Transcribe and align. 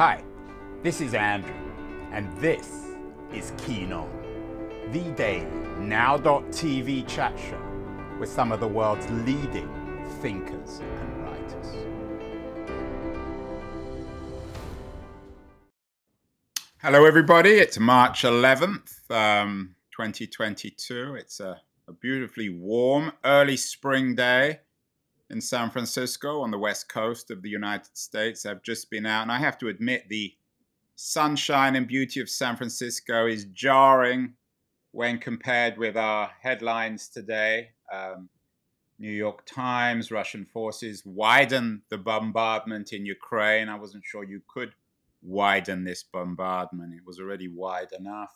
Hi, 0.00 0.24
this 0.82 1.02
is 1.02 1.12
Andrew, 1.12 1.52
and 2.10 2.34
this 2.38 2.86
is 3.34 3.52
Keen 3.58 3.92
On, 3.92 4.08
the 4.92 5.02
daily 5.10 5.44
now.tv 5.78 7.06
chat 7.06 7.38
show 7.38 7.60
with 8.18 8.30
some 8.30 8.50
of 8.50 8.60
the 8.60 8.66
world's 8.66 9.06
leading 9.10 9.68
thinkers 10.22 10.80
and 10.80 11.22
writers. 11.22 11.66
Hello, 16.78 17.04
everybody. 17.04 17.50
It's 17.50 17.78
March 17.78 18.22
11th, 18.22 19.10
um, 19.10 19.74
2022. 19.94 21.16
It's 21.16 21.40
a, 21.40 21.60
a 21.86 21.92
beautifully 21.92 22.48
warm 22.48 23.12
early 23.22 23.58
spring 23.58 24.14
day 24.14 24.60
in 25.30 25.40
San 25.40 25.70
Francisco 25.70 26.40
on 26.40 26.50
the 26.50 26.58
west 26.58 26.88
coast 26.88 27.30
of 27.30 27.42
the 27.42 27.48
United 27.48 27.96
States. 27.96 28.44
I've 28.44 28.62
just 28.62 28.90
been 28.90 29.06
out, 29.06 29.22
and 29.22 29.32
I 29.32 29.38
have 29.38 29.58
to 29.58 29.68
admit, 29.68 30.08
the 30.08 30.34
sunshine 30.96 31.76
and 31.76 31.86
beauty 31.86 32.20
of 32.20 32.28
San 32.28 32.56
Francisco 32.56 33.26
is 33.26 33.46
jarring 33.46 34.34
when 34.92 35.18
compared 35.18 35.78
with 35.78 35.96
our 35.96 36.30
headlines 36.42 37.08
today. 37.08 37.70
Um, 37.92 38.28
New 38.98 39.10
York 39.10 39.46
Times, 39.46 40.10
Russian 40.10 40.44
forces 40.44 41.02
widen 41.06 41.82
the 41.88 41.96
bombardment 41.96 42.92
in 42.92 43.06
Ukraine. 43.06 43.68
I 43.68 43.76
wasn't 43.76 44.04
sure 44.04 44.24
you 44.24 44.42
could 44.46 44.74
widen 45.22 45.84
this 45.84 46.02
bombardment, 46.02 46.94
it 46.94 47.06
was 47.06 47.18
already 47.18 47.48
wide 47.48 47.92
enough. 47.98 48.34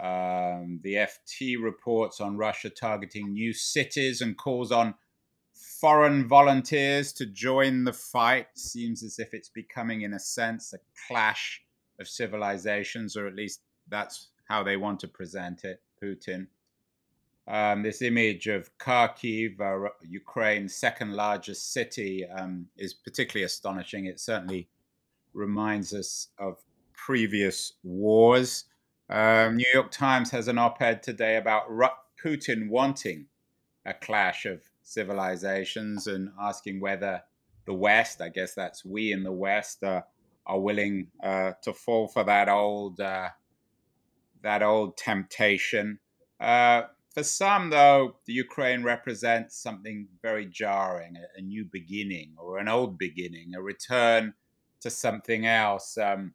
Um, 0.00 0.80
the 0.82 0.94
FT 0.94 1.60
reports 1.60 2.20
on 2.20 2.36
Russia 2.36 2.70
targeting 2.70 3.32
new 3.32 3.52
cities 3.52 4.20
and 4.20 4.36
calls 4.36 4.70
on 4.70 4.94
foreign 5.80 6.26
volunteers 6.26 7.12
to 7.12 7.26
join 7.26 7.84
the 7.84 7.92
fight. 7.92 8.46
Seems 8.54 9.02
as 9.02 9.18
if 9.18 9.32
it's 9.32 9.48
becoming, 9.48 10.02
in 10.02 10.14
a 10.14 10.18
sense, 10.18 10.72
a 10.72 10.78
clash 11.06 11.62
of 12.00 12.08
civilizations, 12.08 13.16
or 13.16 13.26
at 13.26 13.34
least 13.34 13.60
that's 13.88 14.28
how 14.48 14.62
they 14.62 14.76
want 14.76 15.00
to 15.00 15.08
present 15.08 15.64
it, 15.64 15.80
Putin. 16.02 16.46
Um, 17.46 17.82
this 17.82 18.02
image 18.02 18.46
of 18.46 18.76
Kharkiv, 18.78 19.60
uh, 19.60 19.88
Ukraine's 20.06 20.74
second 20.74 21.14
largest 21.14 21.72
city, 21.72 22.26
um, 22.26 22.66
is 22.76 22.92
particularly 22.92 23.44
astonishing. 23.44 24.06
It 24.06 24.20
certainly 24.20 24.68
reminds 25.32 25.94
us 25.94 26.28
of 26.38 26.58
previous 26.92 27.74
wars. 27.82 28.64
Um, 29.08 29.56
New 29.56 29.70
York 29.72 29.90
Times 29.90 30.30
has 30.32 30.48
an 30.48 30.58
op 30.58 30.82
ed 30.82 31.02
today 31.02 31.36
about 31.36 31.70
Putin 32.22 32.68
wanting 32.68 33.26
a 33.86 33.94
clash 33.94 34.44
of 34.44 34.60
civilizations 34.88 36.06
and 36.06 36.30
asking 36.40 36.80
whether 36.80 37.22
the 37.66 37.74
West, 37.74 38.22
I 38.22 38.30
guess 38.30 38.54
that's 38.54 38.84
we 38.84 39.12
in 39.12 39.22
the 39.22 39.32
West, 39.32 39.84
uh, 39.84 40.02
are 40.46 40.58
willing 40.58 41.08
uh, 41.22 41.52
to 41.62 41.74
fall 41.74 42.08
for 42.08 42.24
that 42.24 42.48
old 42.48 43.00
uh, 43.00 43.28
that 44.42 44.62
old 44.62 44.96
temptation. 44.96 45.98
Uh, 46.40 46.82
for 47.12 47.22
some, 47.22 47.70
though, 47.70 48.16
the 48.26 48.32
Ukraine 48.32 48.82
represents 48.82 49.60
something 49.60 50.08
very 50.22 50.46
jarring, 50.46 51.16
a, 51.16 51.38
a, 51.38 51.42
new 51.42 51.64
beginning 51.64 52.34
or 52.38 52.58
an 52.58 52.68
old 52.68 52.96
beginning, 52.96 53.54
a 53.54 53.60
return 53.60 54.34
to 54.80 54.88
something 54.88 55.44
else. 55.44 55.98
Um, 55.98 56.34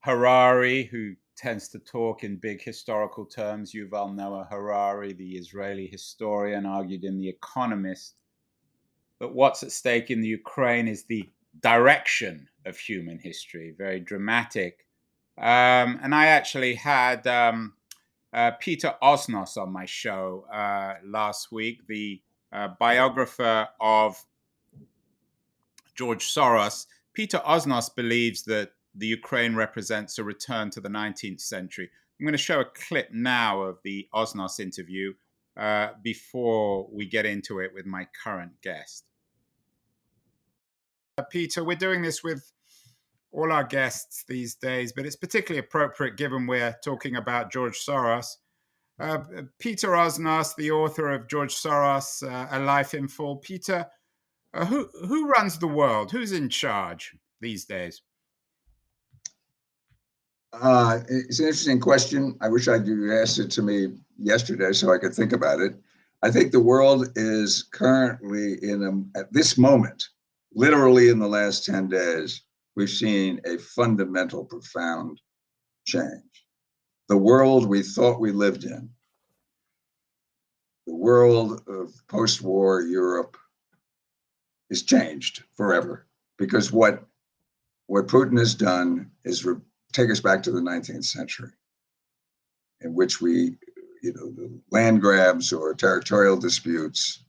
Harari, 0.00 0.84
who 0.84 1.16
tends 1.36 1.68
to 1.68 1.78
talk 1.78 2.24
in 2.24 2.36
big 2.36 2.62
historical 2.62 3.24
terms. 3.24 3.72
Yuval 3.72 4.14
Noah 4.14 4.46
Harari, 4.50 5.12
the 5.12 5.36
Israeli 5.36 5.86
historian, 5.86 6.66
argued 6.66 7.04
in 7.04 7.18
The 7.18 7.28
Economist 7.28 8.14
that 9.20 9.34
what's 9.34 9.62
at 9.62 9.72
stake 9.72 10.10
in 10.10 10.20
the 10.20 10.28
Ukraine 10.28 10.88
is 10.88 11.04
the 11.04 11.28
direction 11.60 12.48
of 12.64 12.76
human 12.78 13.18
history, 13.18 13.74
very 13.76 14.00
dramatic. 14.00 14.86
Um, 15.38 16.00
and 16.02 16.14
I 16.14 16.26
actually 16.26 16.74
had 16.74 17.26
um, 17.26 17.74
uh, 18.32 18.52
Peter 18.60 18.94
Osnos 19.02 19.56
on 19.56 19.72
my 19.72 19.86
show 19.86 20.46
uh, 20.52 20.94
last 21.04 21.52
week, 21.52 21.86
the 21.86 22.20
uh, 22.52 22.68
biographer 22.78 23.68
of 23.80 24.22
George 25.94 26.26
Soros. 26.26 26.86
Peter 27.14 27.38
Osnos 27.38 27.94
believes 27.94 28.42
that 28.44 28.70
the 28.96 29.06
Ukraine 29.06 29.54
represents 29.54 30.18
a 30.18 30.24
return 30.24 30.70
to 30.70 30.80
the 30.80 30.88
19th 30.88 31.40
century. 31.40 31.90
I'm 32.18 32.24
going 32.24 32.32
to 32.32 32.38
show 32.38 32.60
a 32.60 32.64
clip 32.64 33.10
now 33.12 33.60
of 33.62 33.78
the 33.84 34.08
Osnos 34.14 34.58
interview 34.58 35.12
uh, 35.56 35.88
before 36.02 36.88
we 36.90 37.06
get 37.06 37.26
into 37.26 37.60
it 37.60 37.72
with 37.74 37.86
my 37.86 38.06
current 38.24 38.52
guest. 38.62 39.04
Uh, 41.18 41.22
Peter, 41.22 41.64
we're 41.64 41.76
doing 41.76 42.02
this 42.02 42.22
with 42.22 42.52
all 43.32 43.52
our 43.52 43.64
guests 43.64 44.24
these 44.28 44.54
days, 44.54 44.92
but 44.92 45.04
it's 45.04 45.16
particularly 45.16 45.58
appropriate 45.58 46.16
given 46.16 46.46
we're 46.46 46.76
talking 46.82 47.16
about 47.16 47.52
George 47.52 47.78
Soros. 47.78 48.26
Uh, 48.98 49.18
Peter 49.58 49.88
Osnos, 49.88 50.54
the 50.56 50.70
author 50.70 51.10
of 51.10 51.28
George 51.28 51.54
Soros, 51.54 52.22
uh, 52.22 52.48
A 52.50 52.60
Life 52.60 52.94
in 52.94 53.08
Full. 53.08 53.36
Peter, 53.36 53.86
uh, 54.54 54.64
who, 54.64 54.88
who 55.06 55.28
runs 55.28 55.58
the 55.58 55.66
world? 55.66 56.10
Who's 56.10 56.32
in 56.32 56.48
charge 56.48 57.14
these 57.42 57.66
days? 57.66 58.00
Uh, 60.52 61.00
it's 61.08 61.38
an 61.38 61.46
interesting 61.46 61.80
question. 61.80 62.36
I 62.40 62.48
wish 62.48 62.68
I'd 62.68 62.86
you 62.86 63.12
asked 63.12 63.38
it 63.38 63.50
to 63.52 63.62
me 63.62 63.88
yesterday 64.18 64.72
so 64.72 64.92
I 64.92 64.98
could 64.98 65.14
think 65.14 65.32
about 65.32 65.60
it. 65.60 65.74
I 66.22 66.30
think 66.30 66.50
the 66.50 66.60
world 66.60 67.08
is 67.14 67.64
currently 67.72 68.54
in 68.62 68.82
a, 68.82 69.18
at 69.18 69.32
this 69.32 69.58
moment, 69.58 70.08
literally 70.54 71.08
in 71.08 71.18
the 71.18 71.28
last 71.28 71.66
10 71.66 71.88
days, 71.88 72.42
we've 72.74 72.90
seen 72.90 73.40
a 73.44 73.58
fundamental, 73.58 74.44
profound 74.44 75.20
change. 75.84 76.46
The 77.08 77.16
world 77.16 77.68
we 77.68 77.82
thought 77.82 78.20
we 78.20 78.32
lived 78.32 78.64
in, 78.64 78.88
the 80.86 80.94
world 80.94 81.62
of 81.68 81.92
post 82.08 82.42
war 82.42 82.80
Europe, 82.80 83.36
is 84.70 84.82
changed 84.82 85.44
forever 85.54 86.06
because 86.38 86.72
what 86.72 87.04
what 87.86 88.08
Putin 88.08 88.36
has 88.36 88.54
done 88.56 89.12
is 89.24 89.44
re- 89.44 89.60
take 89.96 90.10
us 90.10 90.20
back 90.20 90.42
to 90.42 90.50
the 90.50 90.60
19th 90.60 91.04
century, 91.04 91.50
in 92.82 92.94
which 92.94 93.22
we, 93.22 93.56
you 94.02 94.12
know, 94.12 94.30
the 94.30 94.60
land 94.70 95.00
grabs 95.00 95.52
or 95.52 95.74
territorial 95.74 96.36
disputes, 96.36 97.24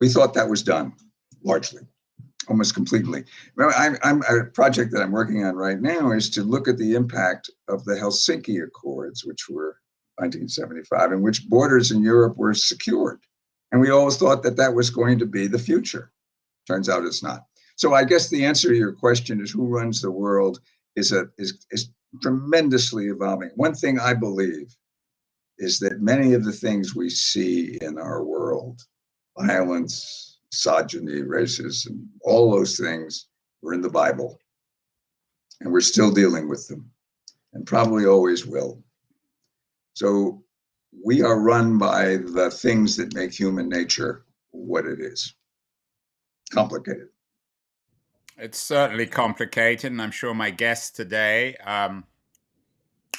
we 0.00 0.08
thought 0.08 0.34
that 0.34 0.48
was 0.48 0.62
done 0.62 0.92
largely, 1.42 1.82
almost 2.48 2.74
completely. 2.74 3.24
I'm, 3.58 3.96
I'm 4.04 4.22
a 4.22 4.44
project 4.44 4.92
that 4.92 5.02
I'm 5.02 5.10
working 5.10 5.44
on 5.44 5.56
right 5.56 5.80
now 5.80 6.12
is 6.12 6.30
to 6.30 6.44
look 6.44 6.68
at 6.68 6.78
the 6.78 6.94
impact 6.94 7.50
of 7.68 7.84
the 7.84 7.94
Helsinki 7.94 8.62
Accords, 8.62 9.24
which 9.24 9.48
were 9.48 9.76
1975, 10.18 11.12
in 11.12 11.22
which 11.22 11.48
borders 11.48 11.90
in 11.90 12.02
Europe 12.02 12.36
were 12.36 12.54
secured. 12.54 13.20
And 13.72 13.80
we 13.80 13.90
always 13.90 14.16
thought 14.16 14.44
that 14.44 14.56
that 14.56 14.74
was 14.74 14.90
going 14.90 15.18
to 15.18 15.26
be 15.26 15.48
the 15.48 15.58
future. 15.58 16.12
Turns 16.68 16.88
out 16.88 17.04
it's 17.04 17.22
not. 17.22 17.46
So 17.76 17.94
I 17.94 18.04
guess 18.04 18.28
the 18.28 18.44
answer 18.44 18.68
to 18.68 18.76
your 18.76 18.92
question 18.92 19.40
is 19.40 19.50
who 19.50 19.66
runs 19.66 20.00
the 20.00 20.12
world 20.12 20.60
is 20.96 21.12
a 21.12 21.28
is 21.38 21.66
is 21.70 21.90
tremendously 22.22 23.06
evolving. 23.08 23.50
One 23.56 23.74
thing 23.74 23.98
I 23.98 24.14
believe 24.14 24.74
is 25.58 25.78
that 25.80 26.00
many 26.00 26.34
of 26.34 26.44
the 26.44 26.52
things 26.52 26.94
we 26.94 27.10
see 27.10 27.78
in 27.80 27.98
our 27.98 28.24
world, 28.24 28.80
violence, 29.38 30.38
misogyny, 30.50 31.22
racism, 31.22 32.06
all 32.22 32.50
those 32.50 32.76
things 32.78 33.28
were 33.62 33.74
in 33.74 33.80
the 33.80 33.90
Bible. 33.90 34.38
And 35.60 35.72
we're 35.72 35.80
still 35.80 36.10
dealing 36.10 36.48
with 36.48 36.66
them 36.68 36.90
and 37.52 37.66
probably 37.66 38.06
always 38.06 38.44
will. 38.44 38.82
So 39.94 40.42
we 41.04 41.22
are 41.22 41.40
run 41.40 41.78
by 41.78 42.16
the 42.16 42.50
things 42.50 42.96
that 42.96 43.14
make 43.14 43.32
human 43.32 43.68
nature 43.68 44.24
what 44.50 44.86
it 44.86 45.00
is 45.00 45.34
complicated. 46.50 47.08
It's 48.36 48.58
certainly 48.58 49.06
complicated, 49.06 49.92
and 49.92 50.02
I'm 50.02 50.10
sure 50.10 50.34
my 50.34 50.50
guest 50.50 50.96
today, 50.96 51.54
um, 51.64 52.04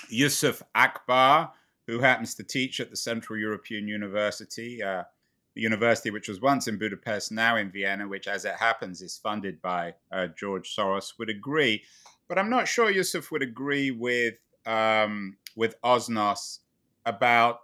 Yusuf 0.09 0.61
Akbar, 0.75 1.53
who 1.87 1.99
happens 1.99 2.35
to 2.35 2.43
teach 2.43 2.81
at 2.81 2.89
the 2.89 2.97
Central 2.97 3.39
European 3.39 3.87
University, 3.87 4.83
uh, 4.83 5.03
the 5.53 5.61
university 5.61 6.11
which 6.11 6.27
was 6.27 6.41
once 6.41 6.67
in 6.67 6.77
Budapest, 6.77 7.31
now 7.31 7.55
in 7.55 7.71
Vienna, 7.71 8.09
which, 8.09 8.27
as 8.27 8.43
it 8.43 8.55
happens, 8.55 9.01
is 9.01 9.17
funded 9.17 9.61
by 9.61 9.93
uh, 10.11 10.27
George 10.37 10.75
Soros, 10.75 11.13
would 11.17 11.29
agree. 11.29 11.81
But 12.27 12.37
I'm 12.37 12.49
not 12.49 12.67
sure 12.67 12.91
Yusuf 12.91 13.31
would 13.31 13.41
agree 13.41 13.91
with 13.91 14.35
um, 14.65 15.37
with 15.55 15.79
Osnos 15.81 16.59
about 17.05 17.61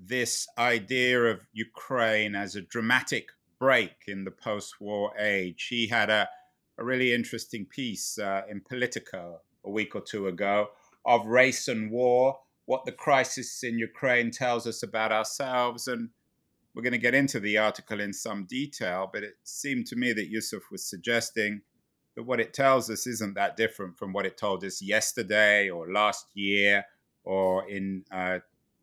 this 0.00 0.48
idea 0.58 1.26
of 1.26 1.46
Ukraine 1.52 2.34
as 2.34 2.56
a 2.56 2.62
dramatic 2.62 3.28
break 3.60 3.92
in 4.08 4.24
the 4.24 4.30
post-war 4.32 5.12
age. 5.16 5.68
He 5.70 5.86
had 5.86 6.10
a 6.10 6.28
a 6.78 6.84
really 6.84 7.14
interesting 7.14 7.66
piece 7.66 8.18
uh, 8.18 8.42
in 8.48 8.60
Politico 8.60 9.40
a 9.64 9.70
week 9.70 9.94
or 9.94 10.00
two 10.00 10.28
ago 10.28 10.68
of 11.04 11.26
race 11.26 11.68
and 11.68 11.90
war, 11.90 12.38
what 12.66 12.84
the 12.84 12.92
crisis 12.92 13.62
in 13.62 13.78
Ukraine 13.78 14.30
tells 14.30 14.66
us 14.66 14.82
about 14.82 15.12
ourselves. 15.12 15.86
And 15.88 16.10
we're 16.74 16.82
going 16.82 16.92
to 16.92 16.98
get 16.98 17.14
into 17.14 17.40
the 17.40 17.58
article 17.58 18.00
in 18.00 18.12
some 18.12 18.44
detail, 18.44 19.08
but 19.12 19.22
it 19.22 19.34
seemed 19.44 19.86
to 19.86 19.96
me 19.96 20.12
that 20.12 20.28
Yusuf 20.28 20.64
was 20.70 20.84
suggesting 20.84 21.62
that 22.16 22.24
what 22.24 22.40
it 22.40 22.52
tells 22.52 22.90
us 22.90 23.06
isn't 23.06 23.34
that 23.34 23.56
different 23.56 23.96
from 23.96 24.12
what 24.12 24.26
it 24.26 24.36
told 24.36 24.64
us 24.64 24.82
yesterday 24.82 25.70
or 25.70 25.92
last 25.92 26.26
year 26.34 26.84
or 27.24 27.68
in 27.68 28.04
uh, 28.10 28.38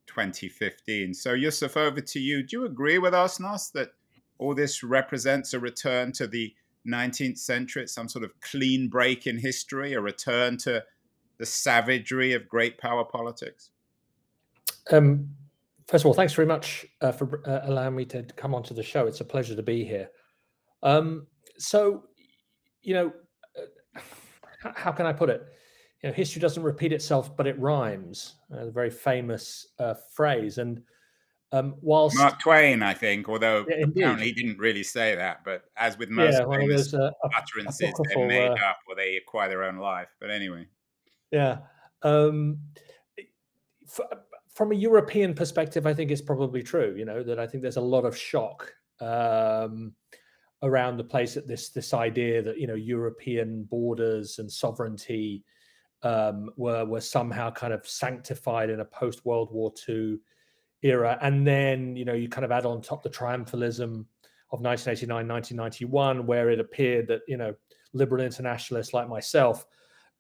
2015. 0.08 1.14
So, 1.14 1.34
Yusuf, 1.34 1.76
over 1.76 2.02
to 2.02 2.20
you. 2.20 2.44
Do 2.44 2.58
you 2.58 2.66
agree 2.66 3.00
with 3.00 3.14
Osnos, 3.14 3.72
that 3.74 3.90
all 4.38 4.54
this 4.54 4.84
represents 4.84 5.54
a 5.54 5.60
return 5.60 6.12
to 6.14 6.28
the 6.28 6.54
19th 6.88 7.38
century, 7.38 7.88
some 7.88 8.10
sort 8.10 8.24
of 8.24 8.32
clean 8.42 8.90
break 8.90 9.28
in 9.28 9.38
history, 9.38 9.94
a 9.94 10.02
return 10.02 10.58
to 10.58 10.84
the 11.38 11.46
savagery 11.46 12.34
of 12.34 12.48
great 12.48 12.78
power 12.78 13.04
politics? 13.04 13.72
Um, 14.92 15.30
first 15.88 16.04
of 16.04 16.08
all, 16.08 16.14
thanks 16.14 16.34
very 16.34 16.48
much 16.48 16.86
uh, 17.02 17.12
for 17.12 17.42
uh, 17.48 17.62
allowing 17.64 17.96
me 17.96 18.06
to 18.06 18.24
come 18.36 18.54
onto 18.54 18.74
the 18.74 18.84
show. 18.84 19.08
It's 19.08 19.22
a 19.22 19.26
pleasure 19.26 19.56
to 19.56 19.64
be 19.64 19.84
here. 19.86 20.10
Um, 20.82 21.28
so, 21.58 22.04
you 22.82 22.94
know, 22.94 23.14
uh, 23.58 24.00
how 24.76 24.92
can 24.92 25.06
I 25.06 25.14
put 25.14 25.30
it? 25.30 25.46
You 26.02 26.10
know, 26.10 26.14
history 26.14 26.42
doesn't 26.42 26.64
repeat 26.64 26.92
itself, 26.92 27.36
but 27.36 27.48
it 27.48 27.58
rhymes. 27.60 28.36
Uh, 28.54 28.68
a 28.68 28.72
very 28.72 28.90
famous 28.90 29.68
uh, 29.80 29.94
phrase. 30.14 30.58
And 30.58 30.82
um, 31.54 31.76
whilst 31.82 32.18
Mark 32.18 32.40
Twain, 32.40 32.82
I 32.82 32.96
think, 32.96 33.30
although 33.30 33.64
yeah, 33.70 33.86
apparently 33.86 34.26
he 34.26 34.34
didn't 34.34 34.58
really 34.58 34.82
say 34.82 35.14
that, 35.16 35.42
but 35.46 35.66
as 35.78 36.00
with 36.00 36.10
most 36.10 36.34
yeah, 36.34 36.46
well, 36.46 36.58
famous 36.58 36.92
uh, 36.96 37.12
utterances, 37.38 37.94
they're 38.10 38.28
made 38.28 38.50
uh, 38.50 38.70
up 38.70 38.78
or 38.90 38.96
they 38.96 39.18
acquire 39.18 39.50
their 39.50 39.64
own 39.64 39.78
life. 39.78 40.08
But 40.20 40.32
anyway, 40.32 40.66
yeah. 41.32 41.60
Um, 42.02 42.58
from 44.50 44.72
a 44.72 44.76
European 44.76 45.36
perspective, 45.36 45.86
I 45.86 45.94
think 45.94 46.10
it's 46.10 46.24
probably 46.24 46.64
true. 46.64 46.96
You 46.98 47.06
know 47.06 47.22
that 47.22 47.38
I 47.38 47.46
think 47.46 47.62
there's 47.62 47.78
a 47.78 47.82
lot 47.82 48.04
of 48.04 48.18
shock 48.18 48.74
um, 49.00 49.94
around 50.64 50.98
the 50.98 51.04
place 51.04 51.38
at 51.38 51.48
this 51.48 51.70
this 51.70 51.94
idea 51.94 52.42
that 52.42 52.58
you 52.58 52.66
know 52.66 52.74
European 52.74 53.66
borders 53.66 54.40
and 54.40 54.52
sovereignty 54.52 55.44
um, 56.02 56.50
were 56.58 56.84
were 56.84 57.02
somehow 57.02 57.52
kind 57.52 57.74
of 57.74 57.88
sanctified 57.88 58.72
in 58.72 58.80
a 58.80 58.86
post 58.86 59.24
World 59.24 59.50
War 59.52 59.72
II 59.88 60.18
era. 60.84 61.18
And 61.22 61.46
then, 61.48 61.96
you 61.96 62.06
know, 62.06 62.14
you 62.14 62.30
kind 62.30 62.46
of 62.46 62.52
add 62.52 62.66
on 62.66 62.82
top 62.82 63.04
the 63.04 63.10
triumphalism 63.10 64.06
of 64.52 64.62
1989, 64.62 65.28
1991, 65.28 66.26
where 66.26 66.50
it 66.50 66.60
appeared 66.60 67.08
that, 67.08 67.22
you 67.28 67.38
know, 67.38 67.56
liberal 67.94 68.24
internationalists 68.24 68.94
like 68.94 69.08
myself 69.10 69.66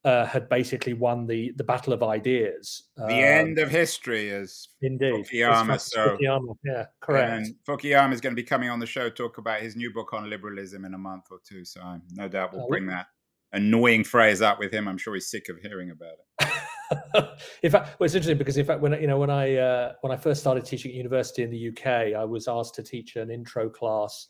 uh, 0.05 0.25
had 0.25 0.49
basically 0.49 0.93
won 0.93 1.25
the 1.25 1.53
the 1.55 1.63
battle 1.63 1.93
of 1.93 2.03
ideas. 2.03 2.89
The 2.97 3.05
um, 3.05 3.11
end 3.11 3.59
of 3.59 3.69
history 3.69 4.29
is 4.29 4.69
indeed 4.81 5.25
Fukuyama. 5.25 5.79
So 5.79 6.17
Fukuyama, 6.17 6.55
yeah, 6.65 6.85
correct. 6.99 7.31
And 7.31 7.55
Fukuyama 7.65 8.11
is 8.11 8.19
going 8.19 8.35
to 8.35 8.41
be 8.41 8.45
coming 8.45 8.69
on 8.69 8.79
the 8.79 8.85
show 8.85 9.09
to 9.09 9.15
talk 9.15 9.37
about 9.37 9.61
his 9.61 9.75
new 9.75 9.93
book 9.93 10.13
on 10.13 10.29
liberalism 10.29 10.83
in 10.83 10.93
a 10.93 10.97
month 10.97 11.25
or 11.31 11.39
two. 11.47 11.63
So 11.63 11.81
I'm 11.81 12.01
no 12.11 12.27
doubt 12.27 12.53
we'll 12.53 12.63
oh, 12.63 12.67
bring 12.67 12.87
that 12.87 13.07
annoying 13.53 14.03
phrase 14.03 14.41
up 14.41 14.59
with 14.59 14.73
him. 14.73 14.87
I'm 14.87 14.97
sure 14.97 15.13
he's 15.13 15.29
sick 15.29 15.47
of 15.47 15.57
hearing 15.59 15.91
about 15.91 16.15
it. 16.41 16.49
in 17.63 17.71
fact, 17.71 17.99
well, 17.99 18.05
it's 18.05 18.15
interesting 18.15 18.37
because 18.37 18.57
in 18.57 18.65
fact, 18.65 18.81
when 18.81 18.93
you 18.99 19.07
know 19.07 19.17
when 19.17 19.29
I 19.29 19.55
uh, 19.55 19.93
when 20.01 20.11
I 20.11 20.17
first 20.17 20.41
started 20.41 20.65
teaching 20.65 20.91
at 20.91 20.95
university 20.95 21.43
in 21.43 21.49
the 21.49 21.69
UK, 21.69 22.15
I 22.15 22.23
was 22.25 22.47
asked 22.47 22.75
to 22.75 22.83
teach 22.83 23.15
an 23.15 23.31
intro 23.31 23.69
class 23.69 24.27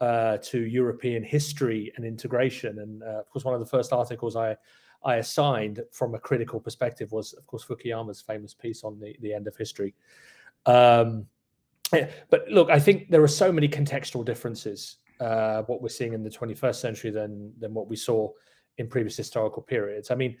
uh, 0.00 0.38
to 0.38 0.60
European 0.60 1.22
history 1.22 1.92
and 1.96 2.04
integration, 2.04 2.78
and 2.80 3.02
uh, 3.02 3.20
of 3.20 3.30
course, 3.30 3.44
one 3.44 3.54
of 3.54 3.60
the 3.60 3.66
first 3.66 3.92
articles 3.92 4.36
I 4.36 4.56
I 5.04 5.16
assigned 5.16 5.80
from 5.90 6.14
a 6.14 6.18
critical 6.18 6.60
perspective 6.60 7.12
was, 7.12 7.32
of 7.32 7.46
course, 7.46 7.64
Fukuyama's 7.64 8.20
famous 8.20 8.54
piece 8.54 8.84
on 8.84 8.98
the 8.98 9.16
the 9.20 9.34
end 9.34 9.46
of 9.46 9.56
history. 9.56 9.94
Um, 10.66 11.26
yeah, 11.92 12.08
but 12.30 12.48
look, 12.48 12.70
I 12.70 12.78
think 12.78 13.10
there 13.10 13.22
are 13.22 13.28
so 13.28 13.52
many 13.52 13.68
contextual 13.68 14.24
differences 14.24 14.96
uh, 15.20 15.62
what 15.62 15.80
we're 15.80 15.88
seeing 15.88 16.14
in 16.14 16.22
the 16.22 16.30
21st 16.30 16.76
century 16.76 17.10
than 17.10 17.52
than 17.58 17.74
what 17.74 17.88
we 17.88 17.96
saw 17.96 18.30
in 18.78 18.88
previous 18.88 19.16
historical 19.16 19.62
periods. 19.62 20.10
I 20.10 20.14
mean, 20.14 20.36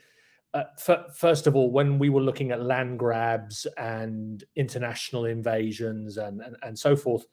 uh, 0.54 0.64
f- 0.76 1.16
first 1.16 1.46
of 1.46 1.56
all, 1.56 1.70
when 1.70 1.98
we 1.98 2.10
were 2.10 2.20
looking 2.20 2.50
at 2.50 2.62
land 2.62 2.98
grabs 2.98 3.66
and 3.76 4.44
international 4.56 5.24
invasions 5.24 6.18
and 6.18 6.40
and, 6.42 6.56
and 6.62 6.78
so 6.78 6.94
forth, 6.94 7.26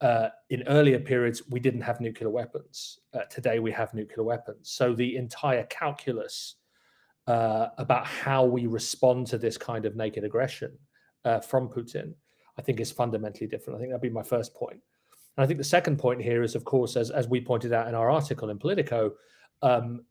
uh, 0.00 0.28
in 0.50 0.62
earlier 0.68 0.98
periods 0.98 1.42
we 1.50 1.60
didn't 1.60 1.80
have 1.80 2.00
nuclear 2.00 2.30
weapons. 2.30 3.00
Uh, 3.14 3.24
today 3.30 3.58
we 3.58 3.70
have 3.70 3.94
nuclear 3.94 4.24
weapons. 4.24 4.70
So 4.70 4.94
the 4.94 5.16
entire 5.16 5.64
calculus 5.64 6.56
uh, 7.26 7.68
about 7.78 8.06
how 8.06 8.44
we 8.44 8.66
respond 8.66 9.26
to 9.28 9.38
this 9.38 9.58
kind 9.58 9.84
of 9.84 9.96
naked 9.96 10.24
aggression 10.24 10.72
uh, 11.24 11.40
from 11.40 11.68
Putin, 11.68 12.14
I 12.56 12.62
think, 12.62 12.80
is 12.80 12.90
fundamentally 12.90 13.46
different. 13.46 13.76
I 13.76 13.80
think 13.80 13.90
that'd 13.90 14.00
be 14.00 14.08
my 14.08 14.22
first 14.22 14.54
point. 14.54 14.80
And 15.36 15.44
I 15.44 15.46
think 15.46 15.58
the 15.58 15.64
second 15.64 15.98
point 15.98 16.22
here 16.22 16.42
is, 16.42 16.54
of 16.54 16.64
course, 16.64 16.96
as 16.96 17.10
as 17.10 17.28
we 17.28 17.40
pointed 17.40 17.72
out 17.72 17.86
in 17.88 17.94
our 17.94 18.10
article 18.10 18.50
in 18.50 18.58
Politico. 18.58 19.12
Um, 19.62 20.04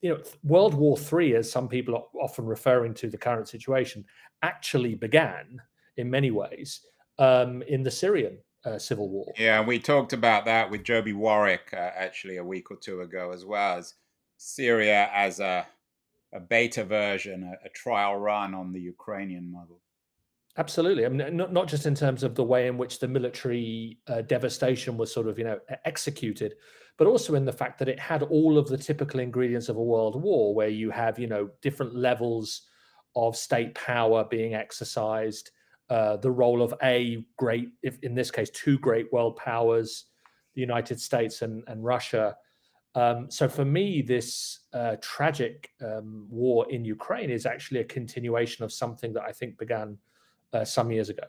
you 0.00 0.10
know, 0.10 0.20
World 0.44 0.74
War 0.74 0.96
III, 0.98 1.36
as 1.36 1.50
some 1.50 1.68
people 1.68 1.94
are 1.94 2.04
often 2.22 2.46
referring 2.46 2.94
to 2.94 3.08
the 3.08 3.18
current 3.18 3.48
situation, 3.48 4.04
actually 4.42 4.94
began 4.94 5.60
in 5.96 6.10
many 6.10 6.30
ways 6.30 6.80
um, 7.18 7.62
in 7.62 7.82
the 7.82 7.90
Syrian 7.90 8.38
uh, 8.64 8.78
civil 8.78 9.08
war. 9.08 9.32
Yeah, 9.38 9.58
and 9.58 9.68
we 9.68 9.78
talked 9.78 10.12
about 10.12 10.44
that 10.46 10.70
with 10.70 10.84
Joby 10.84 11.12
Warrick 11.12 11.70
uh, 11.72 11.76
actually 11.76 12.38
a 12.38 12.44
week 12.44 12.70
or 12.70 12.76
two 12.76 13.02
ago 13.02 13.32
as 13.32 13.44
well 13.44 13.78
as 13.78 13.94
Syria 14.36 15.10
as 15.12 15.40
a 15.40 15.66
a 16.32 16.40
beta 16.40 16.84
version, 16.84 17.42
a, 17.42 17.66
a 17.66 17.68
trial 17.70 18.16
run 18.16 18.54
on 18.54 18.72
the 18.72 18.80
Ukrainian 18.80 19.50
model. 19.50 19.80
Absolutely. 20.56 21.06
I 21.06 21.08
mean, 21.08 21.36
not, 21.36 21.52
not 21.52 21.68
just 21.68 21.86
in 21.86 21.94
terms 21.94 22.22
of 22.22 22.34
the 22.34 22.44
way 22.44 22.66
in 22.66 22.76
which 22.76 22.98
the 22.98 23.08
military 23.08 23.98
uh, 24.08 24.22
devastation 24.22 24.96
was 24.96 25.12
sort 25.12 25.28
of, 25.28 25.38
you 25.38 25.44
know, 25.44 25.58
executed, 25.84 26.54
but 27.00 27.06
also 27.06 27.34
in 27.34 27.46
the 27.46 27.52
fact 27.52 27.78
that 27.78 27.88
it 27.88 27.98
had 27.98 28.22
all 28.24 28.58
of 28.58 28.68
the 28.68 28.76
typical 28.76 29.20
ingredients 29.20 29.70
of 29.70 29.78
a 29.78 29.82
world 29.82 30.22
war, 30.22 30.54
where 30.54 30.68
you 30.68 30.90
have, 30.90 31.18
you 31.18 31.26
know, 31.26 31.48
different 31.62 31.96
levels 31.96 32.68
of 33.16 33.34
state 33.34 33.74
power 33.74 34.22
being 34.22 34.52
exercised, 34.52 35.50
uh, 35.88 36.18
the 36.18 36.30
role 36.30 36.60
of 36.60 36.74
a 36.82 37.24
great, 37.38 37.70
if 37.82 37.98
in 38.02 38.14
this 38.14 38.30
case, 38.30 38.50
two 38.50 38.78
great 38.78 39.10
world 39.14 39.34
powers, 39.36 40.08
the 40.54 40.60
United 40.60 41.00
States 41.00 41.40
and, 41.40 41.64
and 41.68 41.82
Russia. 41.82 42.36
Um, 42.94 43.30
so 43.30 43.48
for 43.48 43.64
me, 43.64 44.02
this 44.02 44.66
uh, 44.74 44.96
tragic 45.00 45.70
um, 45.82 46.26
war 46.28 46.70
in 46.70 46.84
Ukraine 46.84 47.30
is 47.30 47.46
actually 47.46 47.80
a 47.80 47.84
continuation 47.84 48.62
of 48.62 48.74
something 48.74 49.14
that 49.14 49.22
I 49.22 49.32
think 49.32 49.56
began 49.56 49.96
uh, 50.52 50.66
some 50.66 50.92
years 50.92 51.08
ago. 51.08 51.24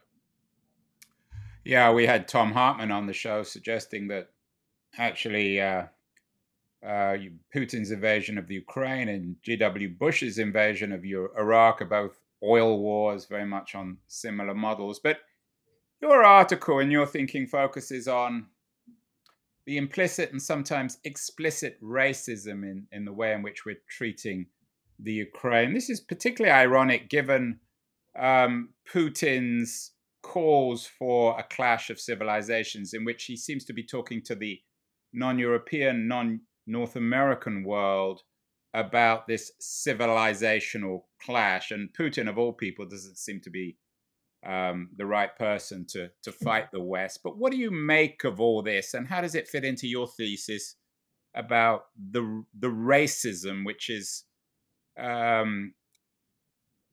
Yeah, 1.63 1.93
we 1.93 2.05
had 2.05 2.27
Thom 2.27 2.51
Hartmann 2.51 2.91
on 2.91 3.05
the 3.05 3.13
show 3.13 3.41
suggesting 3.43 4.09
that 4.09 4.31
actually 4.97 5.61
uh, 5.61 5.83
uh, 6.85 7.17
Putin's 7.55 7.91
invasion 7.91 8.37
of 8.37 8.47
the 8.47 8.55
Ukraine 8.55 9.09
and 9.09 9.35
G.W. 9.43 9.89
Bush's 9.99 10.39
invasion 10.39 10.91
of 10.91 11.03
Iraq 11.03 11.81
are 11.81 11.85
both 11.85 12.19
oil 12.43 12.79
wars, 12.79 13.25
very 13.25 13.45
much 13.45 13.75
on 13.75 13.97
similar 14.07 14.55
models. 14.55 14.99
But 14.99 15.19
your 16.01 16.23
article 16.23 16.79
and 16.79 16.91
your 16.91 17.05
thinking 17.05 17.45
focuses 17.45 18.07
on 18.07 18.47
the 19.65 19.77
implicit 19.77 20.31
and 20.31 20.41
sometimes 20.41 20.97
explicit 21.03 21.81
racism 21.81 22.63
in, 22.63 22.87
in 22.91 23.05
the 23.05 23.13
way 23.13 23.33
in 23.33 23.43
which 23.43 23.65
we're 23.65 23.77
treating 23.87 24.47
the 24.99 25.13
Ukraine. 25.13 25.73
This 25.73 25.89
is 25.89 25.99
particularly 25.99 26.51
ironic 26.51 27.09
given 27.09 27.59
um, 28.17 28.69
Putin's 28.91 29.91
calls 30.23 30.85
for 30.85 31.39
a 31.39 31.43
clash 31.43 31.89
of 31.89 31.99
civilizations, 31.99 32.93
in 32.93 33.05
which 33.05 33.25
he 33.25 33.37
seems 33.37 33.65
to 33.65 33.73
be 33.73 33.83
talking 33.83 34.21
to 34.23 34.35
the 34.35 34.59
non 35.13 35.39
European, 35.39 36.07
non 36.07 36.41
North 36.67 36.95
American 36.95 37.63
world 37.63 38.21
about 38.73 39.27
this 39.27 39.51
civilizational 39.61 41.03
clash. 41.21 41.71
And 41.71 41.89
Putin, 41.93 42.29
of 42.29 42.37
all 42.37 42.53
people, 42.53 42.85
doesn't 42.85 43.17
seem 43.17 43.41
to 43.41 43.49
be 43.49 43.77
um, 44.45 44.89
the 44.95 45.05
right 45.05 45.35
person 45.35 45.85
to, 45.89 46.09
to 46.23 46.31
fight 46.31 46.71
the 46.71 46.81
West. 46.81 47.19
But 47.23 47.37
what 47.37 47.51
do 47.51 47.57
you 47.57 47.71
make 47.71 48.23
of 48.23 48.39
all 48.39 48.61
this, 48.61 48.93
and 48.93 49.07
how 49.07 49.21
does 49.21 49.35
it 49.35 49.47
fit 49.47 49.63
into 49.63 49.87
your 49.87 50.07
thesis 50.07 50.75
about 51.33 51.83
the 52.11 52.43
the 52.59 52.67
racism 52.67 53.65
which 53.65 53.89
is 53.89 54.25
um, 54.99 55.73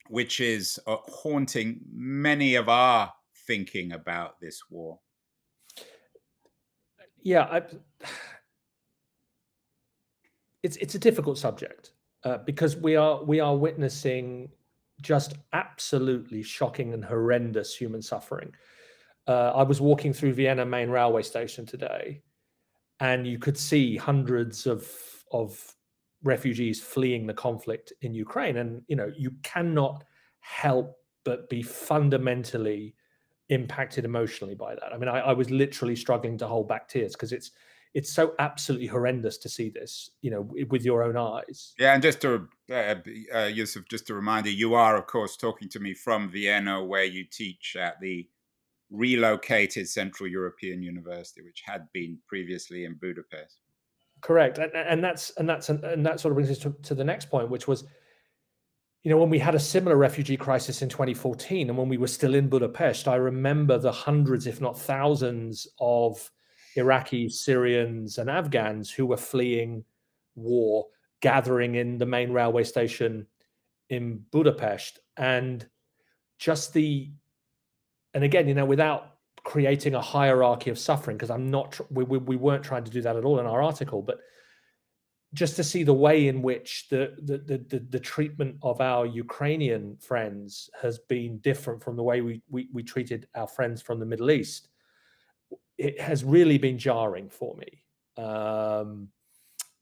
which 0.09 0.41
is 0.41 0.79
uh, 0.87 0.97
haunting 1.07 1.81
many 1.93 2.55
of 2.55 2.69
our 2.69 3.13
thinking 3.47 3.93
about 3.93 4.41
this 4.41 4.61
war? 4.71 5.01
Yeah, 7.23 7.43
I, 7.43 7.63
it's 10.63 10.77
it's 10.77 10.95
a 10.95 10.99
difficult 10.99 11.39
subject 11.39 11.93
uh, 12.25 12.39
because 12.39 12.77
we 12.77 12.97
are 12.97 13.23
we 13.23 13.41
are 13.41 13.57
witnessing 13.57 14.51
just 15.01 15.35
absolutely 15.53 16.43
shocking 16.43 16.93
and 16.95 17.05
horrendous 17.05 17.75
human 17.77 18.03
suffering. 18.03 18.53
Uh, 19.27 19.53
I 19.55 19.63
was 19.63 19.81
walking 19.81 20.13
through 20.13 20.33
Vienna 20.33 20.65
main 20.65 20.91
railway 20.91 21.23
station 21.23 21.67
today, 21.67 22.23
and 23.01 23.27
you 23.27 23.39
could 23.39 23.57
see 23.57 23.97
hundreds 23.97 24.67
of 24.67 24.91
of 25.33 25.75
refugees 26.25 26.81
fleeing 26.81 27.27
the 27.27 27.35
conflict 27.35 27.93
in 28.03 28.15
Ukraine. 28.15 28.57
And 28.57 28.83
you 28.89 28.97
know, 28.97 29.13
you 29.17 29.33
cannot 29.43 30.05
help 30.41 30.97
but 31.25 31.49
be 31.51 31.63
fundamentally 31.63 32.95
impacted 33.49 34.05
emotionally 34.05 34.55
by 34.55 34.75
that. 34.75 34.93
I 34.93 34.99
mean, 34.99 35.09
I, 35.09 35.21
I 35.21 35.33
was 35.33 35.51
literally 35.51 35.97
struggling 35.97 36.39
to 36.39 36.47
hold 36.47 36.69
back 36.69 36.89
tears 36.89 37.13
because 37.13 37.33
it's 37.33 37.51
it's 37.95 38.13
so 38.13 38.35
absolutely 38.39 38.87
horrendous 38.87 39.39
to 39.39 39.49
see 39.49 39.71
this, 39.71 40.11
you 40.21 40.31
know, 40.31 40.47
with 40.69 40.85
your 40.85 41.03
own 41.03 41.17
eyes. 41.17 41.75
Yeah, 41.79 41.95
and 41.95 42.03
just 42.03 42.21
to 42.21 42.47
uh, 42.71 42.95
uh, 43.35 43.45
Yusuf, 43.45 43.85
just 43.89 44.11
a 44.11 44.15
reminder, 44.15 44.51
you 44.51 44.75
are 44.75 44.97
of 44.97 45.07
course 45.07 45.37
talking 45.37 45.69
to 45.71 45.81
me 45.81 45.95
from 45.95 46.29
Vienna, 46.31 46.85
where 46.85 47.05
you 47.05 47.25
teach 47.25 47.77
at 47.81 47.99
the 48.01 48.29
relocated 48.91 49.89
Central 49.89 50.29
European 50.29 50.83
University, 50.83 51.43
which 51.43 51.63
had 51.65 51.89
been 51.93 52.19
previously 52.27 52.85
in 52.85 52.95
Budapest. 52.95 53.57
Correct, 54.21 54.59
and, 54.59 54.73
and 54.75 55.03
that's 55.03 55.31
and 55.37 55.49
that's 55.49 55.69
and 55.69 56.05
that 56.05 56.21
sort 56.21 56.33
of 56.33 56.37
brings 56.37 56.51
us 56.51 56.59
to, 56.59 56.75
to 56.83 56.95
the 56.95 57.05
next 57.05 57.31
point, 57.31 57.51
which 57.51 57.69
was 57.69 57.85
you 59.05 59.11
know, 59.11 59.19
when 59.19 59.31
we 59.31 59.39
had 59.39 59.55
a 59.55 59.61
similar 59.61 59.97
refugee 59.97 60.37
crisis 60.37 60.83
in 60.83 60.89
2014 60.89 61.69
and 61.69 61.79
when 61.79 61.89
we 61.89 61.97
were 61.97 62.09
still 62.09 62.35
in 62.35 62.49
Budapest, 62.49 63.07
I 63.07 63.17
remember 63.17 63.79
the 63.79 63.93
hundreds, 63.93 64.47
if 64.47 64.61
not 64.61 64.79
thousands, 64.79 65.69
of 65.81 66.31
Iraqis, 66.77 67.33
Syrians, 67.33 68.19
and 68.19 68.29
Afghans 68.29 68.91
who 68.91 69.07
were 69.07 69.17
fleeing 69.17 69.85
war 70.35 70.87
gathering 71.21 71.77
in 71.77 71.99
the 71.99 72.07
main 72.07 72.33
railway 72.33 72.65
station 72.65 73.27
in 73.89 74.25
Budapest. 74.31 74.99
And 75.17 75.67
just 76.39 76.73
the, 76.73 77.11
and 78.15 78.25
again, 78.25 78.49
you 78.49 78.55
know, 78.55 78.65
without 78.65 79.15
creating 79.45 79.95
a 79.95 80.01
hierarchy 80.01 80.71
of 80.71 80.79
suffering, 80.79 81.17
because 81.17 81.31
I'm 81.31 81.51
not, 81.51 81.81
we, 81.91 82.05
we, 82.05 82.19
we 82.19 82.37
weren't 82.37 82.65
trying 82.65 82.85
to 82.85 82.91
do 82.91 83.03
that 83.03 83.17
at 83.17 83.25
all 83.25 83.41
in 83.41 83.47
our 83.47 83.63
article, 83.63 84.03
but 84.03 84.19
just 85.35 85.57
to 85.57 85.65
see 85.65 85.83
the 85.83 85.93
way 85.93 86.29
in 86.29 86.41
which 86.41 86.87
the, 86.89 87.15
the 87.23 87.39
the, 87.39 87.79
the, 87.91 88.01
treatment 88.01 88.57
of 88.63 88.81
our 88.81 89.05
Ukrainian 89.05 89.97
friends 89.99 90.71
has 90.81 90.99
been 91.01 91.39
different 91.39 91.83
from 91.83 91.97
the 91.97 92.03
way 92.03 92.23
we, 92.23 92.41
we, 92.49 92.69
we 92.73 92.83
treated 92.83 93.29
our 93.35 93.47
friends 93.47 93.83
from 93.83 94.01
the 94.01 94.07
Middle 94.07 94.31
East, 94.31 94.69
it 95.77 96.01
has 96.01 96.25
really 96.25 96.57
been 96.57 96.79
jarring 96.79 97.29
for 97.29 97.57
me. 97.57 97.85
Um, 98.23 99.09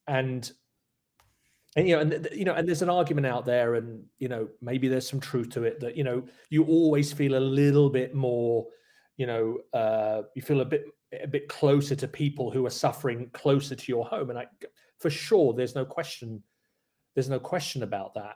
and 0.07 0.51
and 1.75 1.87
you 1.87 1.95
know 1.95 2.01
and 2.01 2.27
you 2.33 2.45
know 2.45 2.53
and 2.53 2.67
there's 2.67 2.81
an 2.81 2.89
argument 2.89 3.27
out 3.27 3.45
there 3.45 3.75
and 3.75 4.03
you 4.19 4.27
know 4.27 4.47
maybe 4.61 4.87
there's 4.87 5.07
some 5.07 5.19
truth 5.19 5.49
to 5.51 5.63
it 5.63 5.79
that 5.79 5.95
you 5.95 6.03
know 6.03 6.23
you 6.49 6.65
always 6.65 7.13
feel 7.13 7.35
a 7.35 7.39
little 7.39 7.89
bit 7.89 8.15
more 8.15 8.65
you 9.17 9.27
know 9.27 9.57
uh, 9.73 10.23
you 10.35 10.41
feel 10.41 10.61
a 10.61 10.65
bit 10.65 10.85
a 11.23 11.27
bit 11.27 11.47
closer 11.47 11.95
to 11.95 12.07
people 12.07 12.51
who 12.51 12.65
are 12.65 12.71
suffering 12.71 13.29
closer 13.31 13.75
to 13.75 13.91
your 13.91 14.05
home 14.05 14.29
and 14.29 14.37
i 14.37 14.45
for 14.99 15.09
sure. 15.09 15.53
There's 15.53 15.75
no 15.75 15.85
question. 15.85 16.43
There's 17.15 17.29
no 17.29 17.39
question 17.39 17.83
about 17.83 18.13
that. 18.15 18.35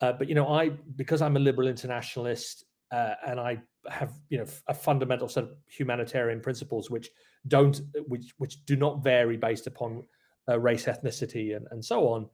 Uh, 0.00 0.12
but 0.12 0.28
you 0.28 0.34
know, 0.34 0.48
I 0.48 0.70
because 0.70 1.22
I'm 1.22 1.36
a 1.36 1.40
liberal 1.40 1.68
internationalist 1.68 2.64
uh, 2.92 3.14
and 3.26 3.40
I 3.40 3.60
have 3.88 4.12
you 4.28 4.38
know 4.38 4.46
a 4.68 4.74
fundamental 4.74 5.28
set 5.28 5.44
of 5.44 5.50
humanitarian 5.68 6.40
principles 6.40 6.90
which 6.90 7.10
don't 7.48 7.80
which 8.06 8.32
which 8.38 8.64
do 8.66 8.76
not 8.76 9.02
vary 9.02 9.36
based 9.36 9.66
upon 9.66 10.04
uh, 10.48 10.58
race, 10.58 10.84
ethnicity, 10.86 11.56
and 11.56 11.66
and 11.70 11.84
so 11.84 12.08
on. 12.08 12.28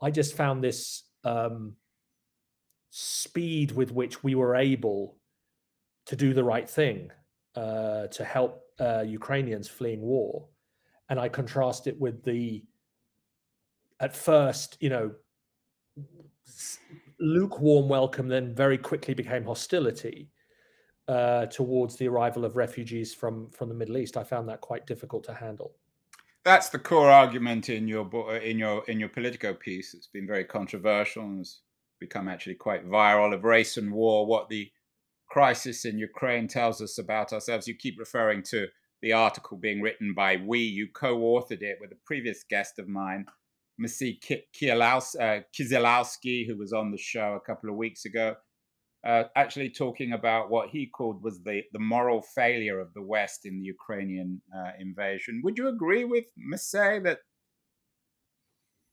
I 0.00 0.10
just 0.10 0.36
found 0.36 0.62
this 0.62 1.04
um, 1.24 1.74
speed 2.90 3.72
with 3.72 3.92
which 3.92 4.22
we 4.22 4.34
were 4.34 4.56
able 4.56 5.16
to 6.06 6.16
do 6.16 6.34
the 6.34 6.44
right 6.44 6.68
thing 6.68 7.10
uh, 7.56 8.06
to 8.08 8.24
help 8.24 8.62
uh, 8.78 9.02
Ukrainians 9.06 9.68
fleeing 9.68 10.02
war, 10.02 10.48
and 11.08 11.18
I 11.18 11.28
contrast 11.28 11.86
it 11.86 11.98
with 11.98 12.22
the 12.24 12.62
at 14.00 14.14
first, 14.14 14.76
you 14.80 14.90
know, 14.90 15.12
lukewarm 17.18 17.88
welcome, 17.88 18.28
then 18.28 18.54
very 18.54 18.78
quickly 18.78 19.14
became 19.14 19.44
hostility 19.44 20.30
uh, 21.08 21.46
towards 21.46 21.96
the 21.96 22.08
arrival 22.08 22.44
of 22.44 22.56
refugees 22.56 23.14
from 23.14 23.50
from 23.50 23.68
the 23.68 23.74
Middle 23.74 23.96
East. 23.96 24.16
I 24.16 24.24
found 24.24 24.48
that 24.48 24.60
quite 24.60 24.86
difficult 24.86 25.24
to 25.24 25.34
handle. 25.34 25.72
That's 26.44 26.68
the 26.68 26.78
core 26.78 27.10
argument 27.10 27.68
in 27.68 27.88
your 27.88 28.08
in 28.38 28.58
your 28.58 28.84
in 28.88 29.00
your 29.00 29.08
Politico 29.08 29.54
piece. 29.54 29.94
It's 29.94 30.08
been 30.08 30.26
very 30.26 30.44
controversial 30.44 31.24
and 31.24 31.38
has 31.38 31.60
become 31.98 32.28
actually 32.28 32.54
quite 32.54 32.86
viral 32.86 33.34
of 33.34 33.44
race 33.44 33.76
and 33.76 33.92
war. 33.92 34.26
What 34.26 34.48
the 34.48 34.70
crisis 35.28 35.84
in 35.84 35.98
Ukraine 35.98 36.48
tells 36.48 36.80
us 36.80 36.98
about 36.98 37.32
ourselves. 37.32 37.66
You 37.66 37.74
keep 37.74 37.98
referring 37.98 38.42
to 38.44 38.68
the 39.02 39.12
article 39.12 39.56
being 39.56 39.82
written 39.82 40.14
by 40.14 40.36
we. 40.36 40.60
You 40.60 40.88
co-authored 40.92 41.62
it 41.62 41.78
with 41.80 41.92
a 41.92 41.98
previous 42.04 42.44
guest 42.48 42.78
of 42.78 42.88
mine, 42.88 43.26
Maciej 43.80 44.18
uh, 45.20 46.46
who 46.46 46.58
was 46.58 46.72
on 46.72 46.90
the 46.90 46.98
show 46.98 47.34
a 47.34 47.46
couple 47.46 47.70
of 47.70 47.76
weeks 47.76 48.04
ago, 48.04 48.36
uh, 49.06 49.24
actually 49.36 49.70
talking 49.70 50.12
about 50.12 50.50
what 50.50 50.70
he 50.70 50.86
called 50.86 51.22
was 51.22 51.42
the, 51.44 51.62
the 51.72 51.78
moral 51.78 52.22
failure 52.22 52.80
of 52.80 52.92
the 52.94 53.02
West 53.02 53.40
in 53.44 53.58
the 53.58 53.64
Ukrainian 53.64 54.42
uh, 54.56 54.72
invasion. 54.80 55.42
Would 55.44 55.58
you 55.58 55.68
agree 55.68 56.04
with 56.04 56.24
Maciej 56.36 57.04
that 57.04 57.20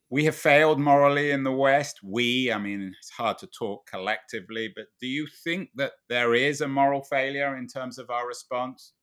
we 0.10 0.26
have 0.26 0.36
failed 0.36 0.80
morally 0.80 1.32
in 1.32 1.44
the 1.44 1.52
West? 1.52 2.02
We, 2.04 2.52
I 2.52 2.60
mean, 2.60 2.94
it's 3.00 3.10
hard 3.10 3.40
to 3.40 3.48
talk 3.48 3.88
collectively, 3.90 4.72
but 4.76 4.86
do 5.02 5.08
you 5.08 5.28
think 5.44 5.70
that 5.76 5.94
there 6.10 6.36
is 6.36 6.62
a 6.62 6.68
moral 6.68 7.04
failure 7.04 7.58
in 7.58 7.68
terms 7.68 7.98
of 7.98 8.12
our 8.12 8.28
response? 8.28 8.94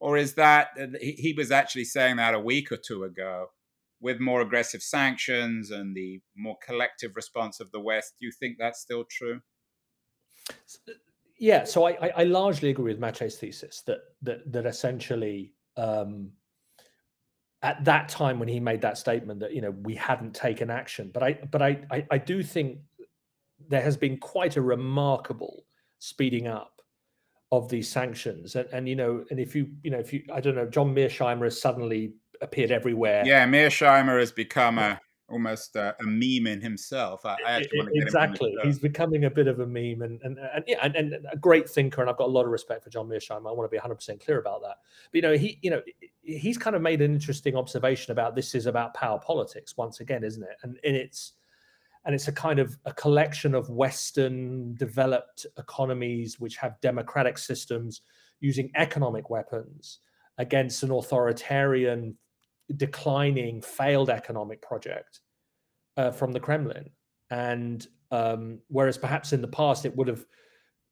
Or 0.00 0.16
is 0.16 0.34
that, 0.34 0.68
uh, 0.80 0.86
he 1.00 1.34
was 1.36 1.52
actually 1.52 1.84
saying 1.84 2.16
that 2.16 2.34
a 2.34 2.40
week 2.40 2.72
or 2.72 2.76
two 2.76 3.04
ago, 3.04 3.48
with 4.00 4.20
more 4.20 4.40
aggressive 4.40 4.82
sanctions 4.82 5.70
and 5.70 5.96
the 5.96 6.20
more 6.36 6.56
collective 6.64 7.12
response 7.16 7.60
of 7.60 7.70
the 7.72 7.80
West. 7.80 8.14
Do 8.18 8.26
you 8.26 8.32
think 8.32 8.56
that's 8.58 8.80
still 8.80 9.04
true? 9.10 9.40
Yeah, 11.38 11.64
so 11.64 11.86
I, 11.86 12.10
I 12.16 12.24
largely 12.24 12.70
agree 12.70 12.92
with 12.92 13.00
Maciej's 13.00 13.36
thesis 13.36 13.82
that 13.86 13.98
that 14.22 14.50
that 14.52 14.66
essentially 14.66 15.54
um, 15.76 16.32
at 17.62 17.84
that 17.84 18.08
time 18.08 18.38
when 18.38 18.48
he 18.48 18.60
made 18.60 18.80
that 18.82 18.98
statement 18.98 19.40
that 19.40 19.52
you 19.52 19.60
know 19.60 19.70
we 19.82 19.94
hadn't 19.94 20.34
taken 20.34 20.70
action, 20.70 21.10
but 21.12 21.22
I 21.22 21.32
but 21.50 21.62
I, 21.62 21.84
I, 21.90 22.06
I 22.10 22.18
do 22.18 22.42
think 22.42 22.78
there 23.68 23.82
has 23.82 23.96
been 23.96 24.16
quite 24.18 24.56
a 24.56 24.62
remarkable 24.62 25.64
speeding 25.98 26.46
up 26.46 26.80
of 27.50 27.68
these 27.68 27.90
sanctions 27.90 28.54
and, 28.54 28.68
and 28.72 28.88
you 28.88 28.94
know 28.94 29.24
and 29.30 29.40
if 29.40 29.54
you 29.56 29.68
you 29.82 29.90
know 29.90 29.98
if 29.98 30.12
you 30.12 30.22
I 30.32 30.40
don't 30.40 30.54
know 30.54 30.66
John 30.68 30.94
Mearsheimer 30.94 31.44
has 31.44 31.60
suddenly 31.60 32.12
appeared 32.40 32.70
everywhere. 32.70 33.22
Yeah, 33.24 33.46
Mearsheimer 33.46 34.18
has 34.18 34.32
become 34.32 34.78
a 34.78 35.00
almost 35.30 35.76
a, 35.76 35.94
a 36.00 36.04
meme 36.04 36.46
in 36.46 36.60
himself. 36.60 37.26
I, 37.26 37.36
I 37.46 37.52
actually 37.52 37.78
want 37.80 37.94
to 37.94 38.00
exactly. 38.00 38.56
He's 38.62 38.78
becoming 38.78 39.24
a 39.24 39.30
bit 39.30 39.46
of 39.46 39.60
a 39.60 39.66
meme, 39.66 40.02
and 40.02 40.20
and 40.22 40.38
and 40.38 40.64
yeah, 40.66 40.78
and, 40.82 40.96
and, 40.96 41.26
a 41.30 41.36
great 41.36 41.68
thinker. 41.68 42.00
And 42.00 42.10
I've 42.10 42.16
got 42.16 42.28
a 42.28 42.32
lot 42.32 42.44
of 42.44 42.50
respect 42.50 42.84
for 42.84 42.90
John 42.90 43.08
Mearsheimer. 43.08 43.48
I 43.48 43.52
want 43.52 43.64
to 43.64 43.68
be 43.68 43.76
100 43.76 43.94
percent 43.96 44.24
clear 44.24 44.38
about 44.38 44.62
that. 44.62 44.76
But 45.10 45.16
you 45.16 45.22
know, 45.22 45.36
he 45.36 45.58
you 45.62 45.70
know 45.70 45.82
he's 46.22 46.58
kind 46.58 46.76
of 46.76 46.82
made 46.82 47.00
an 47.02 47.12
interesting 47.12 47.56
observation 47.56 48.12
about 48.12 48.34
this 48.34 48.54
is 48.54 48.66
about 48.66 48.94
power 48.94 49.18
politics 49.18 49.76
once 49.76 50.00
again, 50.00 50.24
isn't 50.24 50.42
it? 50.42 50.56
And 50.62 50.78
and 50.84 50.96
it's 50.96 51.34
and 52.04 52.14
it's 52.14 52.28
a 52.28 52.32
kind 52.32 52.58
of 52.58 52.78
a 52.84 52.92
collection 52.92 53.54
of 53.54 53.68
Western 53.70 54.74
developed 54.74 55.46
economies 55.58 56.40
which 56.40 56.56
have 56.56 56.80
democratic 56.80 57.38
systems 57.38 58.02
using 58.40 58.70
economic 58.76 59.30
weapons 59.30 59.98
against 60.38 60.82
an 60.84 60.92
authoritarian 60.92 62.16
declining, 62.76 63.60
failed 63.62 64.10
economic 64.10 64.60
project 64.62 65.20
uh, 65.96 66.10
from 66.10 66.32
the 66.32 66.40
Kremlin. 66.40 66.90
And 67.30 67.86
um, 68.10 68.60
whereas 68.68 68.96
perhaps 68.96 69.32
in 69.32 69.42
the 69.42 69.48
past 69.48 69.84
it 69.84 69.96
would 69.96 70.08
have 70.08 70.24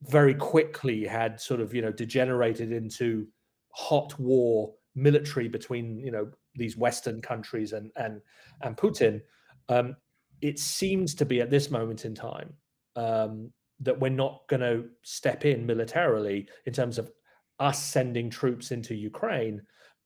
very 0.03 0.35
quickly 0.35 1.05
had 1.05 1.41
sort 1.41 1.59
of 1.59 1.73
you 1.73 1.81
know 1.81 1.91
degenerated 1.91 2.71
into 2.71 3.27
hot 3.71 4.17
war 4.19 4.73
military 4.95 5.47
between 5.47 5.99
you 5.99 6.11
know 6.11 6.29
these 6.55 6.77
Western 6.77 7.21
countries 7.21 7.73
and 7.73 7.91
and 7.95 8.21
and 8.61 8.77
Putin. 8.77 9.21
Um, 9.69 9.95
it 10.41 10.59
seems 10.59 11.15
to 11.15 11.25
be 11.25 11.41
at 11.41 11.49
this 11.49 11.71
moment 11.71 12.05
in 12.05 12.13
time 12.13 12.53
um, 12.95 13.51
that 13.79 13.99
we're 13.99 14.09
not 14.09 14.41
going 14.47 14.61
to 14.61 14.85
step 15.01 15.45
in 15.45 15.65
militarily 15.65 16.47
in 16.65 16.73
terms 16.73 16.99
of 16.99 17.11
us 17.59 17.83
sending 17.83 18.29
troops 18.29 18.71
into 18.71 18.93
Ukraine 18.93 19.61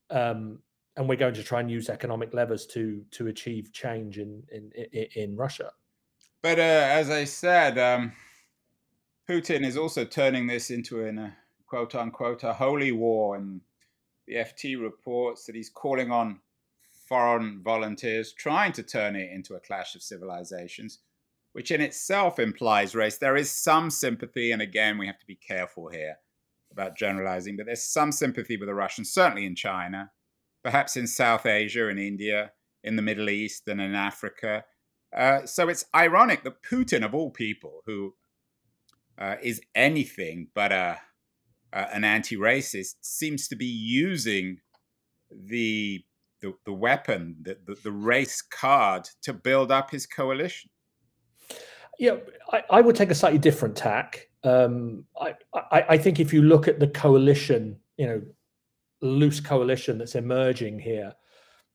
um, 0.10 0.60
and 0.98 1.08
we're 1.08 1.16
going 1.16 1.34
to 1.34 1.44
try 1.44 1.60
and 1.60 1.72
use 1.72 1.90
economic 1.90 2.34
levers 2.34 2.66
to 2.68 3.04
to 3.12 3.28
achieve 3.28 3.72
change 3.72 4.18
in 4.18 4.44
in 4.52 4.72
in, 5.16 5.36
Russia. 5.36 5.72
But 6.42 6.60
uh, 6.60 6.62
as 6.62 7.10
I 7.10 7.24
said, 7.24 7.78
um, 7.78 8.14
Putin 9.30 9.66
is 9.66 9.78
also 9.78 10.04
turning 10.04 10.48
this 10.48 10.70
into 10.70 11.06
a 11.06 11.10
uh, 11.10 11.30
quote 11.68 11.96
unquote 11.96 12.44
a 12.44 12.54
holy 12.54 12.92
war, 12.92 13.36
and 13.36 13.62
the 14.28 14.36
FT 14.36 14.82
reports 14.82 15.46
that 15.46 15.56
he's 15.56 15.70
calling 15.70 16.12
on 16.12 16.42
foreign 17.08 17.62
volunteers, 17.64 18.34
trying 18.34 18.72
to 18.74 18.84
turn 18.84 19.16
it 19.16 19.32
into 19.32 19.56
a 19.56 19.60
clash 19.60 19.96
of 19.96 20.04
civilizations, 20.04 21.00
which 21.54 21.72
in 21.72 21.82
itself 21.82 22.40
implies 22.40 22.96
race. 22.96 23.18
There 23.18 23.38
is 23.38 23.52
some 23.52 23.90
sympathy, 23.90 24.52
and 24.52 24.62
again, 24.62 24.98
we 24.98 25.08
have 25.08 25.20
to 25.20 25.26
be 25.26 25.36
careful 25.36 25.90
here 25.90 26.16
about 26.72 26.98
generalizing, 26.98 27.58
but 27.58 27.66
there's 27.66 27.84
some 27.84 28.14
sympathy 28.14 28.56
with 28.56 28.68
the 28.68 28.74
Russians, 28.74 29.14
certainly 29.14 29.46
in 29.46 29.56
China 29.56 30.10
perhaps 30.64 30.98
in 30.98 31.08
South 31.08 31.46
Asia 31.46 31.88
and 31.88 32.00
India, 32.00 32.52
in 32.84 32.96
the 32.96 33.02
Middle 33.02 33.30
East 33.30 33.68
and 33.68 33.80
in 33.80 33.94
Africa. 33.94 34.64
Uh, 35.16 35.46
so 35.46 35.70
it's 35.70 35.86
ironic 35.96 36.44
that 36.44 36.64
Putin, 36.64 37.06
of 37.06 37.14
all 37.14 37.30
people, 37.30 37.82
who 37.86 38.14
uh, 39.18 39.36
is 39.42 39.62
anything 39.76 40.48
but 40.56 40.72
a, 40.72 40.98
an 41.74 42.04
anti-racist, 42.04 42.96
seems 43.02 43.48
to 43.48 43.56
be 43.56 43.66
using 43.66 44.58
the 45.30 46.04
the, 46.42 46.54
the 46.66 46.74
weapon, 46.74 47.36
the, 47.42 47.58
the, 47.66 47.76
the 47.84 47.92
race 47.92 48.42
card 48.42 49.08
to 49.22 49.32
build 49.32 49.72
up 49.72 49.92
his 49.92 50.08
coalition? 50.08 50.72
Yeah, 52.00 52.16
I, 52.52 52.64
I 52.72 52.82
would 52.82 52.96
take 52.96 53.12
a 53.12 53.16
slightly 53.16 53.38
different 53.38 53.76
tack. 53.76 54.28
Um, 54.44 55.06
I, 55.20 55.36
I, 55.54 55.86
I 55.90 55.98
think 56.00 56.20
if 56.20 56.34
you 56.34 56.42
look 56.42 56.68
at 56.68 56.80
the 56.80 56.88
coalition, 56.88 57.80
you 57.98 58.08
know, 58.08 58.22
loose 59.02 59.40
coalition 59.40 59.98
that's 59.98 60.16
emerging 60.16 60.80
here 60.80 61.14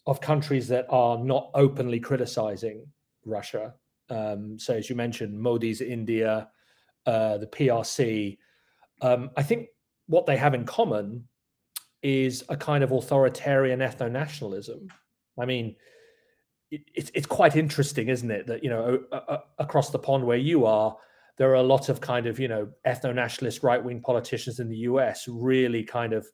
of 0.07 0.21
countries 0.21 0.69
that 0.69 0.87
are 0.89 1.19
not 1.19 1.51
openly 1.55 1.99
criticizing 1.99 2.87
Russia. 3.25 3.75
Um, 4.09 4.59
so, 4.59 4.75
as 4.75 4.89
you 4.89 4.97
mentioned, 4.97 5.39
Modi's 5.39 5.81
India, 5.81 6.49
uh, 7.07 7.39
the 7.39 7.47
PRC. 7.47 8.39
Um, 9.03 9.31
I 9.37 9.43
think 9.43 9.69
what 10.07 10.27
they 10.27 10.37
have 10.37 10.55
in 10.55 10.65
common 10.65 11.27
is 12.03 12.45
a 12.49 12.57
kind 12.57 12.85
of 12.85 12.93
authoritarian 12.93 13.81
ethno 13.81 14.11
nationalism. 14.11 14.89
I 15.39 15.45
mean, 15.45 15.75
it, 16.71 16.83
it's 16.95 17.11
it's 17.15 17.27
quite 17.27 17.57
interesting, 17.57 18.09
isn't 18.09 18.31
it, 18.31 18.47
that 18.47 18.63
you 18.63 18.71
know 18.71 19.01
across 19.59 19.91
the 19.91 19.99
pond 19.99 20.25
where 20.25 20.37
you 20.37 20.67
are, 20.67 20.97
there 21.37 21.51
are 21.51 21.55
a 21.55 21.63
lot 21.63 21.89
of 21.89 22.01
kind 22.01 22.27
of 22.27 22.39
you 22.39 22.49
know 22.49 22.69
ethno 22.87 23.13
nationalist 23.13 23.65
right 23.65 23.83
wing 23.83 24.01
politicians 24.01 24.61
in 24.61 24.69
the 24.69 24.79
U.S. 24.79 25.27
really 25.29 25.83
kind 25.83 26.13
of 26.13 26.27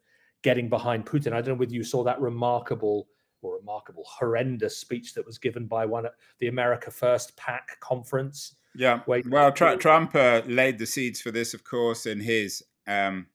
getting 0.43 0.69
behind 0.69 1.07
Putin. 1.07 1.29
I 1.29 1.41
don't 1.41 1.55
know 1.55 1.55
whether 1.55 1.73
you 1.73 1.85
saw 1.85 2.05
that 2.05 2.21
remarkable 2.21 3.09
or 3.43 3.57
remarkable, 3.57 4.05
horrendous 4.07 4.79
speech 4.79 5.15
that 5.15 5.27
was 5.27 5.39
given 5.39 5.67
by 5.67 5.85
one 5.85 6.07
at 6.07 6.15
the 6.39 6.49
America 6.49 6.91
First 6.91 7.37
PAC 7.37 7.81
conference. 7.81 8.55
Yeah. 8.75 9.01
well, 9.07 9.53
Trump 9.53 10.15
uh, 10.15 10.43
laid 10.47 10.79
the 10.79 10.87
seeds 10.87 11.21
for 11.21 11.31
this, 11.31 11.53
of 11.53 11.65
course, 11.65 12.07
in 12.07 12.21
his 12.21 12.63
um, 12.87 13.27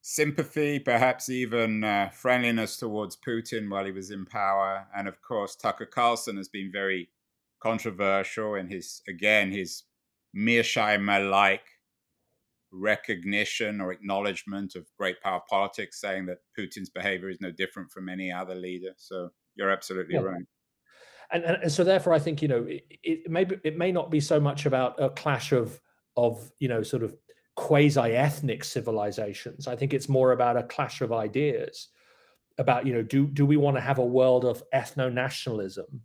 sympathy, 0.00 0.78
perhaps 0.78 1.28
even 1.28 1.84
uh, 1.84 2.08
friendliness 2.08 2.76
towards 2.76 3.16
Putin 3.16 3.70
while 3.70 3.84
he 3.84 3.92
was 3.92 4.10
in 4.10 4.26
power. 4.26 4.86
And 4.96 5.06
of 5.06 5.22
course, 5.22 5.54
Tucker 5.54 5.86
Carlson 5.86 6.36
has 6.38 6.48
been 6.48 6.72
very 6.72 7.10
controversial 7.60 8.54
in 8.54 8.68
his, 8.68 9.02
again, 9.06 9.52
his 9.52 9.84
Mearsheimer 10.34 11.30
like 11.30 11.64
recognition 12.72 13.80
or 13.80 13.92
acknowledgement 13.92 14.74
of 14.74 14.86
great 14.98 15.20
power 15.20 15.40
politics, 15.48 16.00
saying 16.00 16.26
that 16.26 16.38
Putin's 16.58 16.90
behavior 16.90 17.28
is 17.28 17.40
no 17.40 17.50
different 17.50 17.90
from 17.90 18.08
any 18.08 18.30
other 18.30 18.54
leader. 18.54 18.92
So 18.96 19.30
you're 19.54 19.70
absolutely 19.70 20.14
yeah. 20.14 20.20
right. 20.20 20.42
And, 21.32 21.44
and, 21.44 21.72
so 21.72 21.84
therefore, 21.84 22.12
I 22.12 22.18
think 22.18 22.42
you 22.42 22.48
know 22.48 22.64
it, 22.64 22.84
it 23.02 23.30
may 23.30 23.46
it 23.64 23.76
may 23.78 23.92
not 23.92 24.10
be 24.10 24.20
so 24.20 24.40
much 24.40 24.66
about 24.66 25.00
a 25.02 25.10
clash 25.10 25.52
of 25.52 25.80
of 26.16 26.50
you 26.58 26.68
know 26.68 26.82
sort 26.82 27.02
of 27.02 27.14
quasi 27.56 28.00
ethnic 28.00 28.64
civilizations. 28.64 29.68
I 29.68 29.76
think 29.76 29.94
it's 29.94 30.08
more 30.08 30.32
about 30.32 30.56
a 30.56 30.64
clash 30.64 31.00
of 31.00 31.12
ideas 31.12 31.88
about 32.58 32.86
you 32.86 32.92
know 32.92 33.02
do 33.02 33.26
do 33.26 33.46
we 33.46 33.56
want 33.56 33.76
to 33.76 33.80
have 33.80 33.98
a 33.98 34.04
world 34.04 34.44
of 34.44 34.62
ethno 34.74 35.12
nationalism 35.12 36.02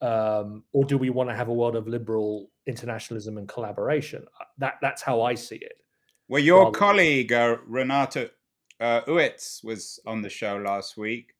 um, 0.00 0.64
or 0.72 0.84
do 0.84 0.98
we 0.98 1.10
want 1.10 1.30
to 1.30 1.36
have 1.36 1.48
a 1.48 1.52
world 1.52 1.76
of 1.76 1.88
liberal 1.88 2.50
internationalism 2.66 3.38
and 3.38 3.48
collaboration? 3.48 4.24
Uh, 4.40 4.44
that 4.58 4.74
that's 4.82 5.02
how 5.02 5.22
I 5.22 5.34
see 5.34 5.56
it. 5.56 5.78
Well, 6.28 6.42
your 6.42 6.64
Rather 6.64 6.78
colleague 6.78 7.32
uh, 7.32 7.56
Renate 7.68 8.30
uh, 8.80 9.02
Uitz 9.02 9.62
was 9.64 10.00
on 10.06 10.22
the 10.22 10.28
show 10.28 10.56
last 10.56 10.96
week. 10.96 11.32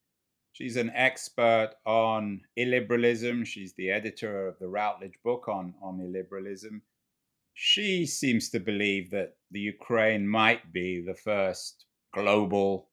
She's 0.52 0.76
an 0.76 0.90
expert 0.94 1.70
on 1.84 2.42
illiberalism. 2.56 3.44
She's 3.44 3.74
the 3.74 3.90
editor 3.90 4.46
of 4.46 4.58
the 4.60 4.68
Routledge 4.68 5.18
book 5.24 5.48
on 5.48 5.74
on 5.82 5.98
illiberalism. 5.98 6.80
She 7.54 8.06
seems 8.06 8.50
to 8.50 8.60
believe 8.60 9.10
that 9.10 9.36
the 9.50 9.60
Ukraine 9.60 10.28
might 10.28 10.72
be 10.72 11.00
the 11.00 11.14
first 11.14 11.86
global 12.12 12.88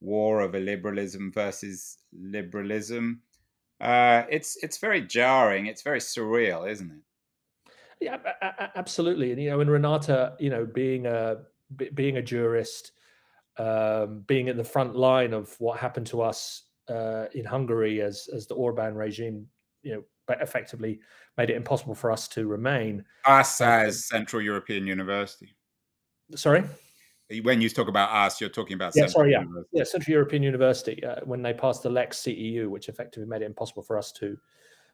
war 0.00 0.40
of 0.40 0.52
illiberalism 0.52 1.32
versus 1.34 1.98
liberalism 2.12 3.22
uh, 3.80 4.24
it's 4.30 4.56
it's 4.62 4.78
very 4.78 5.00
jarring. 5.00 5.66
It's 5.66 5.82
very 5.82 6.00
surreal, 6.00 6.70
isn't 6.70 6.90
it? 6.90 7.72
Yeah, 8.00 8.18
absolutely. 8.76 9.32
And 9.32 9.42
you 9.42 9.50
know, 9.50 9.60
and 9.60 9.70
Renata, 9.70 10.34
you 10.38 10.50
know, 10.50 10.66
being 10.66 11.06
a 11.06 11.38
being 11.94 12.16
a 12.16 12.22
jurist, 12.22 12.92
um, 13.58 14.24
being 14.26 14.48
at 14.48 14.56
the 14.56 14.64
front 14.64 14.96
line 14.96 15.32
of 15.32 15.54
what 15.58 15.78
happened 15.78 16.06
to 16.08 16.22
us 16.22 16.64
uh, 16.88 17.26
in 17.34 17.44
Hungary 17.44 18.00
as 18.00 18.28
as 18.34 18.46
the 18.46 18.54
Orban 18.54 18.94
regime, 18.94 19.46
you 19.82 19.94
know, 19.94 20.02
effectively 20.40 21.00
made 21.36 21.50
it 21.50 21.56
impossible 21.56 21.94
for 21.94 22.10
us 22.10 22.28
to 22.28 22.46
remain. 22.46 23.04
Us 23.24 23.60
as 23.60 24.06
Central 24.06 24.42
European 24.42 24.86
University. 24.86 25.54
Sorry 26.34 26.64
when 27.42 27.60
you 27.60 27.68
talk 27.68 27.88
about 27.88 28.10
us, 28.10 28.40
you're 28.40 28.50
talking 28.50 28.74
about 28.74 28.92
yeah, 28.96 29.02
Central 29.02 29.20
sorry, 29.20 29.32
yeah, 29.32 29.40
University. 29.40 29.78
yeah, 29.78 29.84
Central 29.84 30.12
European 30.12 30.42
University 30.42 31.04
uh, 31.04 31.20
when 31.24 31.42
they 31.42 31.52
passed 31.52 31.82
the 31.82 31.90
Lex 31.90 32.18
CEU, 32.18 32.68
which 32.68 32.88
effectively 32.88 33.28
made 33.28 33.42
it 33.42 33.46
impossible 33.46 33.82
for 33.82 33.96
us 33.96 34.10
to 34.12 34.36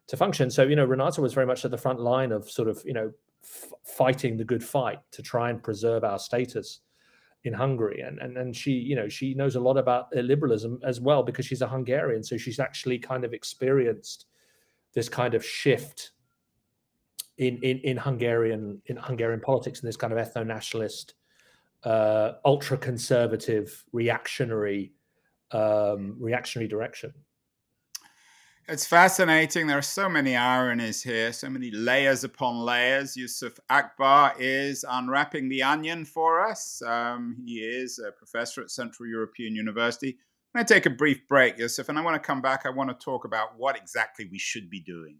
to 0.08 0.16
function. 0.16 0.50
So 0.50 0.62
you 0.64 0.76
know, 0.76 0.86
Renate 0.86 1.18
was 1.18 1.32
very 1.32 1.46
much 1.46 1.64
at 1.64 1.70
the 1.70 1.78
front 1.78 2.00
line 2.00 2.32
of 2.32 2.50
sort 2.50 2.68
of 2.68 2.82
you 2.84 2.92
know 2.92 3.10
f- 3.42 3.72
fighting 3.84 4.36
the 4.36 4.44
good 4.44 4.62
fight 4.62 4.98
to 5.12 5.22
try 5.22 5.50
and 5.50 5.62
preserve 5.62 6.04
our 6.04 6.18
status 6.18 6.80
in 7.44 7.54
Hungary, 7.54 8.00
and 8.00 8.18
and 8.18 8.36
and 8.36 8.54
she 8.54 8.72
you 8.72 8.96
know 8.96 9.08
she 9.08 9.32
knows 9.32 9.56
a 9.56 9.60
lot 9.60 9.78
about 9.78 10.14
liberalism 10.14 10.78
as 10.84 11.00
well 11.00 11.22
because 11.22 11.46
she's 11.46 11.62
a 11.62 11.68
Hungarian, 11.68 12.22
so 12.22 12.36
she's 12.36 12.60
actually 12.60 12.98
kind 12.98 13.24
of 13.24 13.32
experienced 13.32 14.26
this 14.92 15.08
kind 15.08 15.34
of 15.34 15.44
shift 15.44 16.10
in 17.38 17.56
in 17.62 17.78
in 17.78 17.96
Hungarian 17.96 18.82
in 18.86 18.96
Hungarian 18.96 19.40
politics 19.40 19.80
and 19.80 19.88
this 19.88 19.96
kind 19.96 20.12
of 20.12 20.18
ethno 20.18 20.46
nationalist 20.46 21.14
uh, 21.84 22.32
ultra 22.44 22.76
conservative, 22.76 23.84
reactionary, 23.92 24.92
um, 25.52 26.16
reactionary 26.18 26.68
direction. 26.68 27.12
It's 28.68 28.84
fascinating. 28.84 29.68
There 29.68 29.78
are 29.78 29.82
so 29.82 30.08
many 30.08 30.34
ironies 30.34 31.00
here, 31.00 31.32
so 31.32 31.48
many 31.48 31.70
layers 31.70 32.24
upon 32.24 32.56
layers. 32.56 33.16
Yusuf 33.16 33.52
Akbar 33.70 34.34
is 34.40 34.84
unwrapping 34.88 35.48
the 35.48 35.62
onion 35.62 36.04
for 36.04 36.44
us. 36.44 36.82
Um, 36.82 37.36
he 37.46 37.60
is 37.60 38.00
a 38.00 38.10
professor 38.10 38.62
at 38.62 38.72
Central 38.72 39.08
European 39.08 39.54
University. 39.54 40.18
I'm 40.52 40.58
going 40.58 40.66
to 40.66 40.74
take 40.74 40.86
a 40.86 40.90
brief 40.90 41.28
break, 41.28 41.58
Yusuf, 41.58 41.88
and 41.88 41.96
I 41.96 42.02
want 42.02 42.20
to 42.20 42.26
come 42.26 42.42
back. 42.42 42.66
I 42.66 42.70
want 42.70 42.90
to 42.90 43.04
talk 43.04 43.24
about 43.24 43.50
what 43.56 43.76
exactly 43.76 44.26
we 44.28 44.38
should 44.38 44.68
be 44.68 44.80
doing 44.80 45.18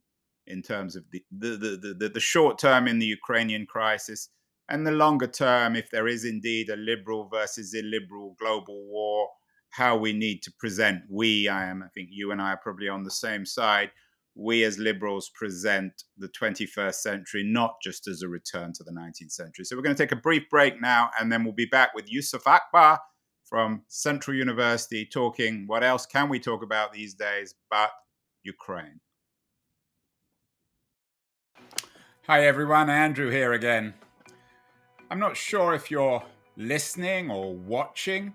in 0.49 0.61
terms 0.61 0.97
of 0.97 1.05
the, 1.13 1.23
the, 1.31 1.49
the, 1.57 1.95
the, 1.97 2.09
the 2.09 2.21
short 2.21 2.59
term 2.59 2.89
in 2.89 2.99
the 2.99 3.07
Ukrainian 3.07 3.65
crisis 3.65 4.29
and 4.69 4.87
the 4.87 4.93
longer 4.93 5.27
term, 5.27 5.77
if 5.77 5.91
there 5.91 6.09
is 6.09 6.25
indeed 6.25 6.69
a 6.69 6.77
liberal 6.77 7.29
versus 7.29 7.75
illiberal 7.75 8.37
global 8.39 8.85
war, 8.87 9.29
how 9.71 9.97
we 9.97 10.13
need 10.13 10.43
to 10.43 10.53
present. 10.59 11.03
We, 11.11 11.49
I 11.49 11.67
am, 11.67 11.83
I 11.83 11.89
think 11.89 12.09
you 12.11 12.33
and 12.33 12.41
I 12.41 12.53
are 12.53 12.61
probably 12.63 12.89
on 12.89 13.05
the 13.05 13.11
same 13.11 13.45
side. 13.45 13.91
We 14.35 14.65
as 14.65 14.79
liberals 14.79 15.31
present 15.35 16.05
the 16.19 16.29
21st 16.29 16.95
century 16.95 17.43
not 17.45 17.77
just 17.83 18.07
as 18.07 18.23
a 18.23 18.29
return 18.29 18.73
to 18.75 18.85
the 18.85 18.93
19th 18.93 19.33
century. 19.33 19.65
So 19.65 19.77
we're 19.77 19.83
going 19.83 19.97
to 19.97 20.03
take 20.03 20.13
a 20.13 20.21
brief 20.21 20.49
break 20.51 20.81
now, 20.81 21.11
and 21.19 21.31
then 21.31 21.45
we'll 21.45 21.55
be 21.55 21.67
back 21.67 21.95
with 21.95 22.11
Yusuf 22.11 22.47
Akbar 22.47 23.01
from 23.45 23.83
Central 23.89 24.37
University 24.37 25.07
talking 25.07 25.67
what 25.67 25.85
else 25.85 26.05
can 26.05 26.29
we 26.29 26.41
talk 26.41 26.63
about 26.63 26.93
these 26.93 27.15
days 27.15 27.55
but 27.71 27.91
Ukraine. 28.43 29.01
Hi 32.27 32.45
everyone, 32.45 32.91
Andrew 32.91 33.31
here 33.31 33.53
again. 33.53 33.95
I'm 35.09 35.21
not 35.21 35.37
sure 35.37 35.73
if 35.73 35.89
you're 35.89 36.21
listening 36.57 37.31
or 37.31 37.55
watching 37.55 38.35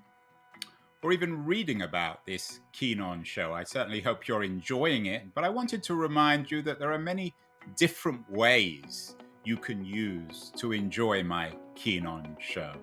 or 1.03 1.11
even 1.11 1.45
reading 1.45 1.81
about 1.81 2.25
this 2.25 2.61
Keen 2.71 3.01
On 3.01 3.25
show. 3.25 3.53
I 3.53 3.63
certainly 3.63 3.99
hope 3.99 4.25
you're 4.25 4.43
enjoying 4.43 5.07
it, 5.07 5.33
but 5.35 5.43
I 5.43 5.49
wanted 5.49 5.83
to 5.83 5.95
remind 5.95 6.49
you 6.49 6.61
that 6.61 6.79
there 6.79 6.93
are 6.93 6.99
many 6.99 7.33
different 7.75 8.29
ways 8.31 9.17
you 9.43 9.57
can 9.57 9.83
use 9.83 10.51
to 10.57 10.71
enjoy 10.71 11.23
my 11.23 11.51
Keen 11.75 12.05
On 12.05 12.37
show. 12.39 12.73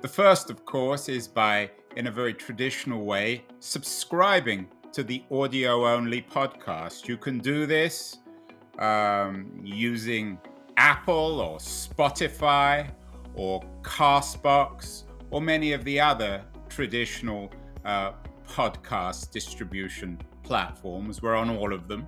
The 0.00 0.08
first, 0.08 0.48
of 0.48 0.64
course, 0.64 1.10
is 1.10 1.28
by, 1.28 1.70
in 1.96 2.06
a 2.06 2.10
very 2.10 2.32
traditional 2.32 3.04
way, 3.04 3.44
subscribing 3.58 4.66
to 4.92 5.02
the 5.02 5.22
audio 5.30 5.86
only 5.86 6.22
podcast. 6.22 7.06
You 7.06 7.18
can 7.18 7.38
do 7.38 7.66
this 7.66 8.18
um, 8.78 9.60
using 9.62 10.38
Apple 10.78 11.40
or 11.40 11.58
Spotify 11.58 12.90
or 13.34 13.62
Castbox, 13.82 15.04
or 15.30 15.40
many 15.40 15.72
of 15.72 15.84
the 15.84 16.00
other 16.00 16.44
traditional 16.68 17.50
uh, 17.84 18.12
podcast 18.48 19.30
distribution 19.30 20.18
platforms. 20.42 21.22
We're 21.22 21.36
on 21.36 21.50
all 21.50 21.72
of 21.72 21.88
them. 21.88 22.06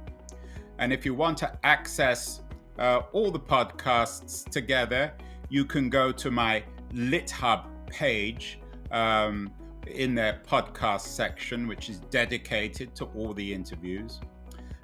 And 0.79 0.93
if 0.93 1.05
you 1.05 1.15
want 1.15 1.39
to 1.39 1.53
access 1.63 2.43
uh, 2.79 3.03
all 3.13 3.31
the 3.31 3.41
podcasts 3.41 4.49
together, 4.51 5.13
you 5.49 5.65
can 5.65 5.89
go 5.89 6.11
to 6.13 6.31
my 6.31 6.65
LitHub 6.93 7.67
page 7.87 8.59
um, 8.91 9.51
in 9.87 10.15
their 10.15 10.41
podcast 10.47 11.03
section, 11.03 11.69
which 11.69 11.89
is 11.89 12.01
dedicated 12.11 12.95
to 12.97 13.05
all 13.17 13.33
the 13.33 13.53
interviews. 13.53 14.21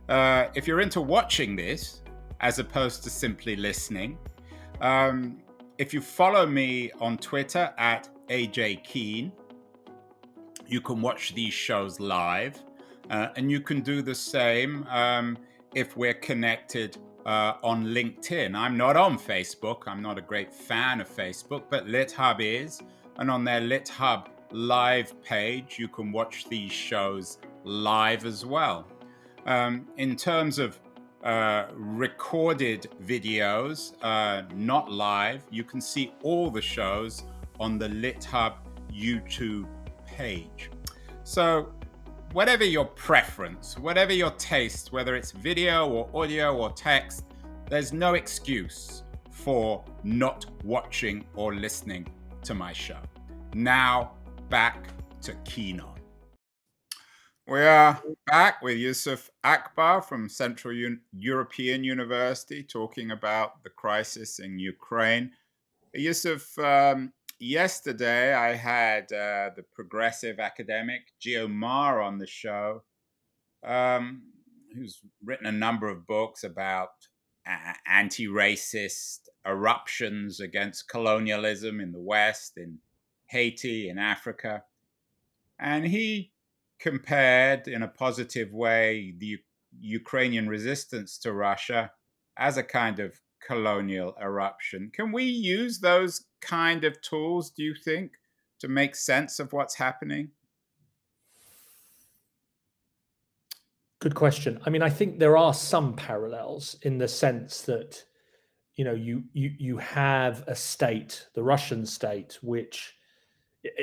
Uh, 0.08 0.46
if 0.54 0.66
you're 0.66 0.80
into 0.80 1.00
watching 1.00 1.56
this, 1.56 2.02
as 2.40 2.58
opposed 2.58 3.02
to 3.02 3.10
simply 3.10 3.56
listening, 3.56 4.16
um, 4.80 5.38
if 5.78 5.94
you 5.94 6.00
follow 6.00 6.44
me 6.44 6.90
on 7.00 7.16
Twitter 7.18 7.72
at 7.78 8.08
AJ 8.28 8.82
Keen, 8.82 9.32
you 10.66 10.80
can 10.80 11.00
watch 11.00 11.34
these 11.34 11.54
shows 11.54 12.00
live. 12.00 12.60
Uh, 13.10 13.28
and 13.36 13.50
you 13.50 13.60
can 13.60 13.80
do 13.80 14.02
the 14.02 14.14
same 14.14 14.84
um, 14.90 15.38
if 15.74 15.96
we're 15.96 16.14
connected 16.14 16.98
uh, 17.24 17.54
on 17.62 17.86
LinkedIn. 17.86 18.54
I'm 18.54 18.76
not 18.76 18.96
on 18.96 19.18
Facebook. 19.18 19.84
I'm 19.86 20.02
not 20.02 20.18
a 20.18 20.20
great 20.20 20.52
fan 20.52 21.00
of 21.00 21.08
Facebook, 21.08 21.62
but 21.70 21.86
LitHub 21.86 22.40
is. 22.40 22.82
And 23.16 23.30
on 23.30 23.44
their 23.44 23.60
LitHub 23.60 24.26
live 24.50 25.20
page, 25.22 25.78
you 25.78 25.88
can 25.88 26.12
watch 26.12 26.48
these 26.48 26.72
shows 26.72 27.38
live 27.64 28.26
as 28.26 28.44
well. 28.44 28.86
Um, 29.46 29.86
in 29.96 30.16
terms 30.16 30.58
of 30.58 30.78
uh, 31.24 31.66
recorded 31.74 32.88
videos, 33.04 33.94
uh, 34.02 34.42
not 34.54 34.90
live, 34.90 35.42
you 35.50 35.64
can 35.64 35.80
see 35.80 36.12
all 36.22 36.50
the 36.50 36.62
shows 36.62 37.24
on 37.58 37.78
the 37.78 37.88
LitHub 37.88 38.54
YouTube 38.92 39.66
page. 40.06 40.70
So, 41.24 41.72
whatever 42.32 42.64
your 42.64 42.84
preference, 42.84 43.78
whatever 43.78 44.12
your 44.12 44.30
taste, 44.32 44.92
whether 44.92 45.16
it's 45.16 45.32
video 45.32 45.88
or 45.88 46.08
audio 46.14 46.56
or 46.56 46.70
text, 46.72 47.24
there's 47.68 47.92
no 47.92 48.14
excuse 48.14 49.02
for 49.30 49.84
not 50.02 50.46
watching 50.64 51.24
or 51.34 51.54
listening 51.54 52.06
to 52.42 52.54
my 52.54 52.72
show. 52.72 52.98
Now, 53.54 54.12
back 54.48 54.88
to 55.22 55.34
Keen 55.44 55.80
On. 55.80 55.97
We 57.48 57.62
are 57.62 58.02
back 58.26 58.60
with 58.60 58.76
Yusuf 58.76 59.30
Akbar 59.42 60.02
from 60.02 60.28
Central 60.28 60.74
European 61.14 61.82
University 61.82 62.62
talking 62.62 63.10
about 63.10 63.64
the 63.64 63.70
crisis 63.70 64.38
in 64.38 64.58
Ukraine. 64.58 65.32
Yusuf, 65.94 66.58
um, 66.58 67.14
yesterday 67.40 68.34
I 68.34 68.52
had 68.52 69.04
uh, 69.04 69.48
the 69.56 69.64
progressive 69.72 70.38
academic 70.38 71.00
Gio 71.24 71.50
Marr 71.50 72.02
on 72.02 72.18
the 72.18 72.26
show, 72.26 72.82
um, 73.66 74.24
who's 74.74 75.00
written 75.24 75.46
a 75.46 75.52
number 75.52 75.88
of 75.88 76.06
books 76.06 76.44
about 76.44 76.90
anti 77.86 78.26
racist 78.26 79.20
eruptions 79.46 80.40
against 80.40 80.90
colonialism 80.90 81.80
in 81.80 81.92
the 81.92 81.98
West, 81.98 82.58
in 82.58 82.80
Haiti, 83.30 83.88
in 83.88 83.98
Africa. 83.98 84.64
And 85.58 85.86
he 85.86 86.32
compared 86.78 87.68
in 87.68 87.82
a 87.82 87.88
positive 87.88 88.52
way 88.52 89.14
the 89.18 89.38
Ukrainian 89.80 90.48
resistance 90.48 91.18
to 91.18 91.32
Russia 91.32 91.90
as 92.36 92.56
a 92.56 92.62
kind 92.62 93.00
of 93.00 93.20
colonial 93.46 94.14
eruption. 94.20 94.90
Can 94.92 95.12
we 95.12 95.24
use 95.24 95.80
those 95.80 96.26
kind 96.40 96.84
of 96.84 97.00
tools, 97.00 97.50
do 97.50 97.62
you 97.62 97.74
think, 97.74 98.12
to 98.60 98.68
make 98.68 98.94
sense 98.94 99.38
of 99.38 99.52
what's 99.52 99.76
happening? 99.76 100.30
Good 104.00 104.14
question. 104.14 104.60
I 104.64 104.70
mean, 104.70 104.82
I 104.82 104.90
think 104.90 105.18
there 105.18 105.36
are 105.36 105.54
some 105.54 105.94
parallels 105.94 106.76
in 106.82 106.98
the 106.98 107.08
sense 107.08 107.62
that, 107.62 108.04
you 108.76 108.84
know, 108.84 108.94
you 108.94 109.24
you 109.32 109.52
you 109.58 109.78
have 109.78 110.44
a 110.46 110.54
state, 110.54 111.26
the 111.34 111.42
Russian 111.42 111.84
state, 111.84 112.38
which 112.40 112.94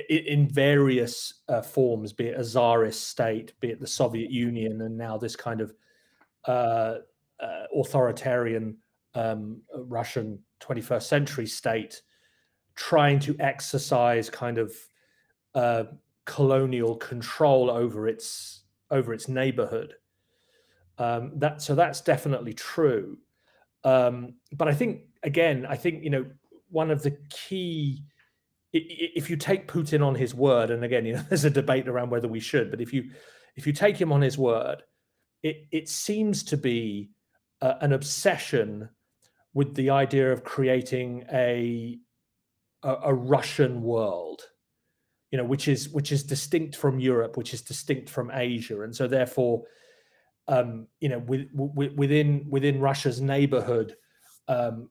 in 0.10 0.48
various 0.48 1.42
uh, 1.50 1.62
forms, 1.62 2.14
be 2.14 2.28
it 2.28 2.40
a 2.40 2.44
czarist 2.44 3.08
state, 3.10 3.54
be 3.60 3.70
it 3.70 3.80
the 3.80 3.88
Soviet 3.88 4.32
Union, 4.32 4.82
and 4.82 4.98
now 4.98 5.18
this 5.18 5.36
kind 5.36 5.62
of 5.62 5.74
uh, 6.48 6.96
uh, 7.40 7.64
authoritarian 7.76 8.78
um, 9.16 9.62
Russian 9.76 10.40
21st 10.62 11.04
century 11.04 11.48
state, 11.48 12.02
trying 12.76 13.20
to 13.20 13.36
exercise 13.40 14.30
kind 14.30 14.58
of 14.58 14.74
uh, 15.54 15.86
colonial 16.26 16.96
control 16.96 17.70
over 17.70 18.08
its 18.08 18.64
over 18.92 19.14
its 19.14 19.28
neighborhood. 19.28 19.94
Um, 20.98 21.34
that 21.36 21.62
so 21.62 21.76
that's 21.76 22.02
definitely 22.02 22.54
true. 22.54 23.18
Um, 23.84 24.36
but 24.54 24.68
I 24.68 24.74
think 24.74 25.02
again, 25.24 25.66
I 25.68 25.76
think 25.76 26.04
you 26.04 26.10
know 26.10 26.26
one 26.70 26.92
of 26.92 27.04
the 27.04 27.18
key 27.30 28.04
if 28.76 29.30
you 29.30 29.38
take 29.38 29.68
Putin 29.68 30.06
on 30.06 30.16
his 30.16 30.36
word, 30.36 30.70
and 30.70 30.84
again, 30.84 31.06
you 31.06 31.14
know, 31.14 31.26
there's 31.30 31.46
a 31.46 31.50
debate 31.50 31.88
around 31.88 32.10
whether 32.10 32.28
we 32.28 32.40
should, 32.40 32.70
but 32.70 32.82
if 32.82 32.94
you 32.94 33.12
if 33.56 33.66
you 33.66 33.74
take 33.74 33.98
him 33.98 34.12
on 34.12 34.22
his 34.22 34.38
word, 34.38 34.84
it 35.44 35.68
it 35.72 35.90
seems 35.90 36.44
to 36.44 36.58
be 36.58 37.12
uh, 37.62 37.76
an 37.82 37.94
obsession 37.94 38.90
with 39.54 39.74
the 39.76 39.90
idea 39.90 40.32
of 40.32 40.44
creating 40.44 41.26
a, 41.32 41.98
a 42.84 42.96
a, 43.06 43.14
Russian 43.14 43.82
world, 43.82 44.42
you 45.32 45.38
know, 45.38 45.46
which 45.46 45.68
is 45.70 45.90
which 45.90 46.12
is 46.12 46.24
distinct 46.24 46.76
from 46.76 47.00
Europe, 47.00 47.38
which 47.38 47.54
is 47.54 47.62
distinct 47.62 48.10
from 48.10 48.32
Asia, 48.34 48.82
and 48.82 48.94
so 48.94 49.08
therefore, 49.08 49.64
um, 50.50 50.88
you 51.00 51.08
know, 51.08 51.20
with, 51.20 51.48
with, 51.54 51.94
within 51.94 52.46
within 52.50 52.82
Russia's 52.82 53.22
neighborhood, 53.22 53.96
um, 54.50 54.90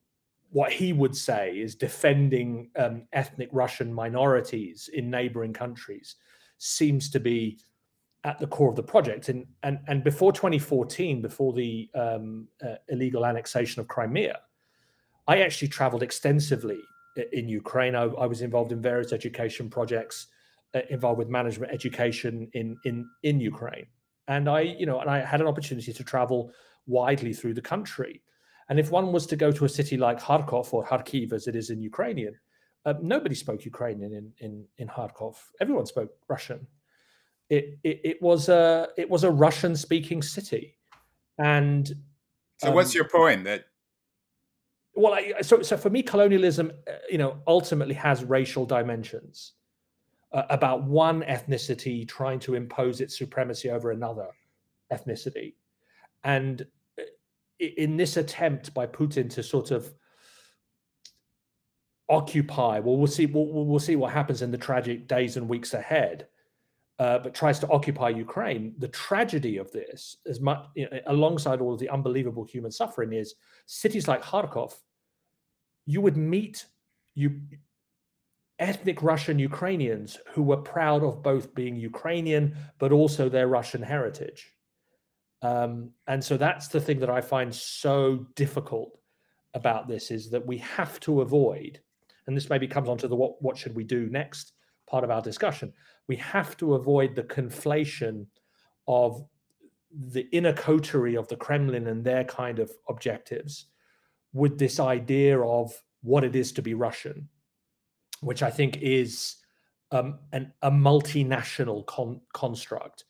what 0.54 0.70
he 0.70 0.92
would 0.92 1.16
say 1.16 1.50
is 1.58 1.74
defending 1.74 2.70
um, 2.76 3.02
ethnic 3.12 3.48
Russian 3.50 3.92
minorities 3.92 4.88
in 4.94 5.10
neighboring 5.10 5.52
countries 5.52 6.14
seems 6.58 7.10
to 7.10 7.18
be 7.18 7.58
at 8.22 8.38
the 8.38 8.46
core 8.46 8.70
of 8.70 8.76
the 8.76 8.82
project. 8.82 9.28
And 9.30 9.46
and 9.64 9.80
and 9.88 10.04
before 10.04 10.32
2014, 10.32 11.20
before 11.20 11.52
the 11.54 11.90
um, 11.96 12.46
uh, 12.64 12.76
illegal 12.88 13.26
annexation 13.26 13.80
of 13.80 13.88
Crimea, 13.88 14.38
I 15.26 15.40
actually 15.40 15.68
traveled 15.68 16.04
extensively 16.04 16.78
in 17.32 17.48
Ukraine. 17.48 17.96
I, 17.96 18.04
I 18.04 18.26
was 18.26 18.40
involved 18.40 18.70
in 18.70 18.80
various 18.80 19.12
education 19.12 19.68
projects 19.68 20.28
uh, 20.72 20.82
involved 20.88 21.18
with 21.18 21.28
management 21.28 21.72
education 21.72 22.48
in 22.52 22.76
in 22.84 23.10
in 23.24 23.40
Ukraine, 23.40 23.86
and 24.28 24.48
I 24.48 24.60
you 24.60 24.86
know 24.86 25.00
and 25.00 25.10
I 25.10 25.18
had 25.18 25.40
an 25.40 25.48
opportunity 25.48 25.92
to 25.92 26.04
travel 26.04 26.52
widely 26.86 27.32
through 27.32 27.54
the 27.54 27.68
country 27.74 28.22
and 28.68 28.78
if 28.78 28.90
one 28.90 29.12
was 29.12 29.26
to 29.26 29.36
go 29.36 29.52
to 29.52 29.64
a 29.64 29.68
city 29.68 29.96
like 29.96 30.20
Kharkov 30.20 30.72
or 30.72 30.84
Kharkiv, 30.84 31.32
as 31.32 31.46
it 31.46 31.56
is 31.56 31.70
in 31.70 31.82
Ukrainian, 31.82 32.34
uh, 32.86 32.94
nobody 33.00 33.34
spoke 33.34 33.64
Ukrainian 33.64 34.12
in, 34.12 34.32
in, 34.38 34.64
in 34.78 34.88
Kharkov. 34.88 35.36
Everyone 35.60 35.86
spoke 35.86 36.10
Russian. 36.28 36.66
It, 37.50 37.78
it, 37.82 38.00
it 38.04 38.22
was 38.22 38.48
a 38.48 38.88
it 38.96 39.08
was 39.08 39.22
a 39.24 39.30
Russian 39.30 39.76
speaking 39.76 40.22
city, 40.22 40.78
and 41.38 41.94
so 42.58 42.68
um, 42.68 42.74
what's 42.74 42.94
your 42.94 43.06
point 43.06 43.44
that? 43.44 43.66
Well, 44.94 45.12
I, 45.12 45.42
so 45.42 45.60
so 45.60 45.76
for 45.76 45.90
me, 45.90 46.02
colonialism, 46.02 46.72
uh, 46.88 46.92
you 47.10 47.18
know, 47.18 47.36
ultimately 47.46 47.94
has 47.96 48.24
racial 48.24 48.64
dimensions 48.64 49.52
uh, 50.32 50.44
about 50.48 50.84
one 50.84 51.20
ethnicity 51.22 52.08
trying 52.08 52.38
to 52.40 52.54
impose 52.54 53.02
its 53.02 53.18
supremacy 53.18 53.68
over 53.70 53.90
another 53.90 54.28
ethnicity, 54.90 55.52
and 56.24 56.66
in 57.58 57.96
this 57.96 58.16
attempt 58.16 58.74
by 58.74 58.86
Putin 58.86 59.30
to 59.30 59.42
sort 59.42 59.70
of 59.70 59.92
occupy, 62.08 62.80
well, 62.80 62.96
we'll 62.96 63.06
see. 63.06 63.26
We'll, 63.26 63.46
we'll 63.46 63.78
see 63.78 63.96
what 63.96 64.12
happens 64.12 64.42
in 64.42 64.50
the 64.50 64.58
tragic 64.58 65.08
days 65.08 65.36
and 65.36 65.48
weeks 65.48 65.74
ahead. 65.74 66.28
Uh, 67.00 67.18
but 67.18 67.34
tries 67.34 67.58
to 67.58 67.68
occupy 67.70 68.08
Ukraine. 68.08 68.72
The 68.78 68.86
tragedy 68.86 69.56
of 69.56 69.68
this, 69.72 70.18
as 70.28 70.38
much 70.38 70.64
you 70.76 70.88
know, 70.88 71.00
alongside 71.08 71.60
all 71.60 71.72
of 71.72 71.80
the 71.80 71.88
unbelievable 71.88 72.44
human 72.44 72.70
suffering, 72.70 73.12
is 73.12 73.34
cities 73.66 74.06
like 74.06 74.22
Kharkov. 74.22 74.74
You 75.86 76.00
would 76.02 76.16
meet 76.16 76.66
you 77.16 77.40
ethnic 78.58 79.02
Russian 79.02 79.38
Ukrainians 79.38 80.18
who 80.32 80.42
were 80.42 80.58
proud 80.58 81.02
of 81.02 81.22
both 81.22 81.54
being 81.54 81.76
Ukrainian 81.76 82.56
but 82.78 82.92
also 82.92 83.28
their 83.28 83.48
Russian 83.48 83.82
heritage. 83.82 84.53
Um, 85.42 85.90
and 86.06 86.22
so 86.22 86.36
that's 86.36 86.68
the 86.68 86.80
thing 86.80 87.00
that 87.00 87.10
I 87.10 87.20
find 87.20 87.54
so 87.54 88.26
difficult 88.34 88.98
about 89.52 89.88
this 89.88 90.10
is 90.10 90.30
that 90.30 90.46
we 90.46 90.58
have 90.58 90.98
to 91.00 91.20
avoid, 91.20 91.80
and 92.26 92.36
this 92.36 92.50
maybe 92.50 92.66
comes 92.66 92.88
onto 92.88 93.08
the 93.08 93.16
what, 93.16 93.40
what 93.42 93.56
should 93.56 93.76
we 93.76 93.84
do 93.84 94.08
next 94.10 94.52
part 94.86 95.04
of 95.04 95.10
our 95.10 95.22
discussion. 95.22 95.72
We 96.08 96.16
have 96.16 96.56
to 96.58 96.74
avoid 96.74 97.14
the 97.14 97.22
conflation 97.22 98.26
of 98.86 99.24
the 99.90 100.28
inner 100.32 100.52
coterie 100.52 101.16
of 101.16 101.28
the 101.28 101.36
Kremlin 101.36 101.86
and 101.86 102.04
their 102.04 102.24
kind 102.24 102.58
of 102.58 102.72
objectives 102.88 103.66
with 104.32 104.58
this 104.58 104.80
idea 104.80 105.40
of 105.40 105.72
what 106.02 106.24
it 106.24 106.34
is 106.34 106.52
to 106.52 106.62
be 106.62 106.74
Russian, 106.74 107.28
which 108.20 108.42
I 108.42 108.50
think 108.50 108.78
is 108.82 109.36
um, 109.92 110.18
an, 110.32 110.52
a 110.62 110.70
multinational 110.70 111.86
con- 111.86 112.20
construct 112.32 113.04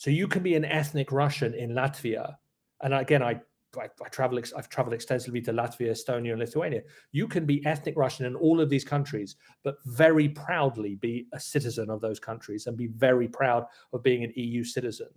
so 0.00 0.08
you 0.08 0.28
can 0.28 0.42
be 0.42 0.54
an 0.54 0.64
ethnic 0.64 1.12
Russian 1.12 1.52
in 1.52 1.72
Latvia, 1.72 2.36
and 2.80 2.94
again, 2.94 3.22
I 3.22 3.42
I, 3.76 3.88
I 4.02 4.08
travel. 4.08 4.40
I've 4.56 4.70
traveled 4.70 4.94
extensively 4.94 5.42
to 5.42 5.52
Latvia, 5.52 5.90
Estonia, 5.90 6.30
and 6.30 6.38
Lithuania. 6.38 6.80
You 7.12 7.28
can 7.28 7.44
be 7.44 7.64
ethnic 7.66 7.98
Russian 7.98 8.24
in 8.24 8.34
all 8.34 8.62
of 8.62 8.70
these 8.70 8.82
countries, 8.82 9.36
but 9.62 9.76
very 9.84 10.30
proudly 10.30 10.94
be 10.94 11.26
a 11.34 11.38
citizen 11.38 11.90
of 11.90 12.00
those 12.00 12.18
countries 12.18 12.66
and 12.66 12.78
be 12.78 12.86
very 12.86 13.28
proud 13.28 13.66
of 13.92 14.02
being 14.02 14.24
an 14.24 14.32
EU 14.36 14.64
citizen. 14.64 15.08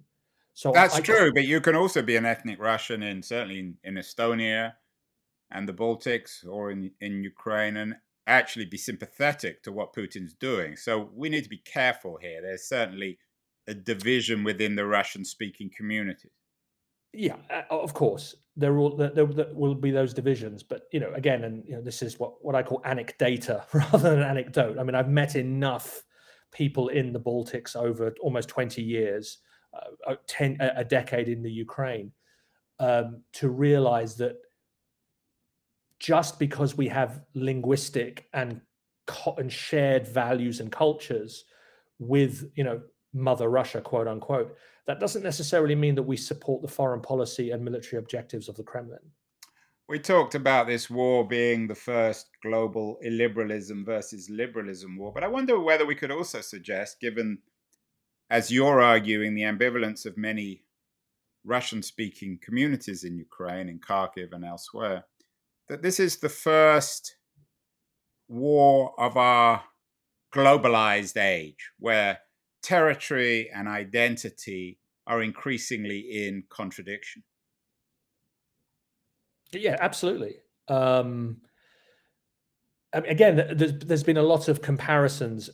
So 0.54 0.74
that's 0.74 0.98
I, 0.98 1.00
true, 1.00 1.32
but 1.34 1.46
you 1.46 1.62
can 1.62 1.78
also 1.78 2.02
be 2.02 2.18
an 2.18 2.26
ethnic 2.26 2.60
Russian 2.60 3.04
in 3.04 3.24
certainly 3.24 3.60
in, 3.60 3.78
in 3.86 3.94
Estonia 3.96 4.74
and 5.50 5.66
the 5.66 5.74
Baltics 5.74 6.46
or 6.46 6.72
in 6.72 6.92
in 7.00 7.24
Ukraine, 7.24 7.78
and 7.78 7.96
actually 8.28 8.66
be 8.66 8.78
sympathetic 8.78 9.64
to 9.64 9.72
what 9.72 9.94
Putin's 9.94 10.34
doing. 10.34 10.76
So 10.76 11.10
we 11.16 11.30
need 11.30 11.46
to 11.46 11.50
be 11.50 11.64
careful 11.64 12.18
here. 12.22 12.42
There's 12.42 12.68
certainly 12.68 13.18
a 13.68 13.74
division 13.74 14.44
within 14.44 14.76
the 14.76 14.86
Russian 14.86 15.24
speaking 15.24 15.70
community. 15.76 16.30
Yeah, 17.14 17.36
uh, 17.50 17.64
of 17.70 17.94
course 17.94 18.36
there 18.56 18.74
will 18.74 18.96
there, 18.96 19.26
will 19.26 19.76
be 19.76 19.92
those 19.92 20.14
divisions, 20.14 20.62
but 20.62 20.84
you 20.92 21.00
know, 21.00 21.12
again, 21.14 21.44
and 21.44 21.64
you 21.68 21.76
know, 21.76 21.82
this 21.82 22.02
is 22.02 22.20
what 22.20 22.44
what 22.44 22.56
I 22.56 22.62
call 22.62 22.82
anecdata 22.82 23.64
rather 23.74 24.12
than 24.12 24.24
anecdote. 24.24 24.78
I 24.78 24.84
mean, 24.84 24.96
I've 24.96 25.10
met 25.10 25.36
enough 25.36 26.04
people 26.52 26.90
in 26.90 27.12
the 27.14 27.20
Baltics 27.20 27.76
over 27.76 28.14
almost 28.22 28.50
twenty 28.50 28.84
years, 28.84 29.40
uh, 29.74 30.12
uh 30.12 30.16
ten 30.28 30.58
a 30.60 30.84
decade 30.84 31.30
in 31.30 31.42
the 31.42 31.52
Ukraine, 31.52 32.12
um, 32.80 33.22
to 33.34 33.50
realize 33.50 34.16
that 34.18 34.36
just 36.00 36.38
because 36.38 36.78
we 36.78 36.88
have 36.90 37.22
linguistic 37.34 38.28
and 38.34 38.62
and 39.38 39.52
shared 39.52 40.08
values 40.08 40.60
and 40.60 40.72
cultures 40.72 41.46
with 41.98 42.52
you 42.56 42.64
know 42.64 42.82
mother 43.14 43.50
russia 43.50 43.82
quote 43.82 44.08
unquote. 44.08 44.56
That 44.86 45.00
doesn't 45.00 45.24
necessarily 45.24 45.76
mean 45.76 45.96
that 45.96 46.04
we 46.04 46.18
support 46.18 46.62
the 46.62 46.68
foreign 46.68 47.02
policy 47.02 47.52
and 47.52 47.64
military 47.64 48.00
objectives 48.00 48.50
of 48.50 48.56
the 48.56 48.64
kremlin. 48.64 49.00
We 49.88 50.00
talked 50.00 50.34
about 50.34 50.68
this 50.68 50.90
war 50.90 51.28
being 51.28 51.68
the 51.68 51.76
first 51.76 52.28
global 52.42 52.98
illiberalism 53.06 53.86
versus 53.86 54.30
liberalism 54.30 54.98
war 54.98 55.12
but 55.14 55.24
i 55.24 55.28
wonder 55.28 55.60
whether 55.60 55.86
we 55.86 55.96
could 55.96 56.12
also 56.12 56.42
suggest 56.42 57.00
given 57.00 57.38
as 58.30 58.50
you're 58.50 58.82
arguing 58.82 59.36
the 59.36 59.42
ambivalence 59.44 60.06
of 60.06 60.18
many 60.18 60.64
russian 61.46 61.84
speaking 61.84 62.40
communities 62.42 63.04
in 63.04 63.18
ukraine 63.18 63.70
in 63.70 63.80
kharkiv 63.80 64.32
and 64.32 64.46
elsewhere 64.46 65.04
that 65.68 65.82
this 65.82 66.00
is 66.00 66.18
the 66.18 66.30
first 66.30 67.18
war 68.28 68.94
of 68.98 69.18
our 69.18 69.64
globalized 70.34 71.18
age 71.18 71.72
where 71.78 72.18
territory 72.64 73.52
and 73.54 73.68
identity 73.68 74.80
are 75.06 75.22
increasingly 75.22 76.00
in 76.00 76.44
contradiction. 76.50 77.24
Yeah, 79.52 79.78
absolutely. 79.80 80.38
Um, 80.68 81.42
again, 82.94 83.36
there's, 83.56 83.78
there's 83.80 84.04
been 84.04 84.18
a 84.18 84.24
lot 84.24 84.48
of 84.48 84.62
comparisons, 84.62 85.50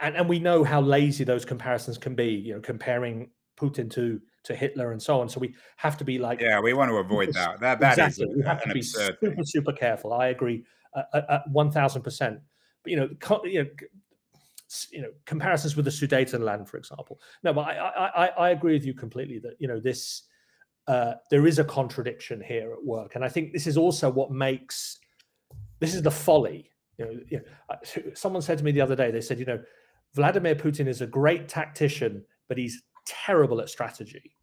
and, 0.00 0.16
and 0.16 0.28
we 0.28 0.38
know 0.38 0.64
how 0.64 0.80
lazy 0.80 1.24
those 1.24 1.44
comparisons 1.44 1.98
can 1.98 2.14
be. 2.14 2.28
You 2.28 2.54
know, 2.54 2.60
comparing 2.60 3.30
Putin 3.58 3.90
to 3.92 4.20
to 4.44 4.56
Hitler 4.56 4.92
and 4.92 5.02
so 5.02 5.20
on. 5.20 5.28
So 5.28 5.38
we 5.40 5.54
have 5.76 5.96
to 5.98 6.04
be 6.04 6.18
like, 6.18 6.40
yeah, 6.40 6.60
we 6.60 6.72
want 6.72 6.90
to 6.90 6.96
avoid 6.96 7.32
that. 7.34 7.60
That 7.60 7.80
that 7.80 7.92
exactly. 7.92 8.26
is 8.26 8.36
we 8.36 8.42
have 8.44 8.62
to 8.62 8.72
be 8.72 8.82
super 8.82 9.34
thing. 9.34 9.44
super 9.44 9.72
careful. 9.72 10.12
I 10.12 10.28
agree, 10.28 10.64
uh, 10.94 11.02
uh, 11.12 11.20
uh, 11.28 11.38
one 11.50 11.70
thousand 11.70 12.02
percent. 12.02 12.40
But 12.82 12.90
you 12.90 12.96
know, 12.96 13.08
you 13.44 13.64
know, 13.64 13.70
you 14.90 15.02
know, 15.02 15.10
comparisons 15.26 15.76
with 15.76 15.84
the 15.84 15.90
Sudetenland, 15.90 16.68
for 16.68 16.76
example. 16.76 17.20
No, 17.42 17.52
but 17.52 17.62
I, 17.62 17.76
I 18.14 18.26
I 18.26 18.50
agree 18.50 18.74
with 18.74 18.84
you 18.84 18.94
completely 18.94 19.38
that 19.40 19.54
you 19.58 19.68
know 19.68 19.80
this. 19.80 20.22
Uh, 20.88 21.14
there 21.30 21.46
is 21.46 21.60
a 21.60 21.64
contradiction 21.64 22.40
here 22.40 22.72
at 22.72 22.84
work, 22.84 23.14
and 23.14 23.24
I 23.24 23.28
think 23.28 23.52
this 23.52 23.68
is 23.68 23.76
also 23.76 24.10
what 24.10 24.32
makes 24.32 24.98
this 25.80 25.94
is 25.94 26.02
the 26.02 26.10
folly. 26.10 26.70
You 26.98 27.04
know, 27.04 27.20
you 27.28 27.38
know, 27.38 28.12
someone 28.14 28.42
said 28.42 28.58
to 28.58 28.64
me 28.64 28.72
the 28.72 28.80
other 28.80 28.96
day. 28.96 29.10
They 29.10 29.20
said, 29.20 29.38
you 29.38 29.44
know, 29.44 29.60
Vladimir 30.14 30.54
Putin 30.54 30.86
is 30.86 31.00
a 31.00 31.06
great 31.06 31.48
tactician, 31.48 32.24
but 32.48 32.58
he's 32.58 32.82
terrible 33.06 33.60
at 33.60 33.68
strategy, 33.68 34.36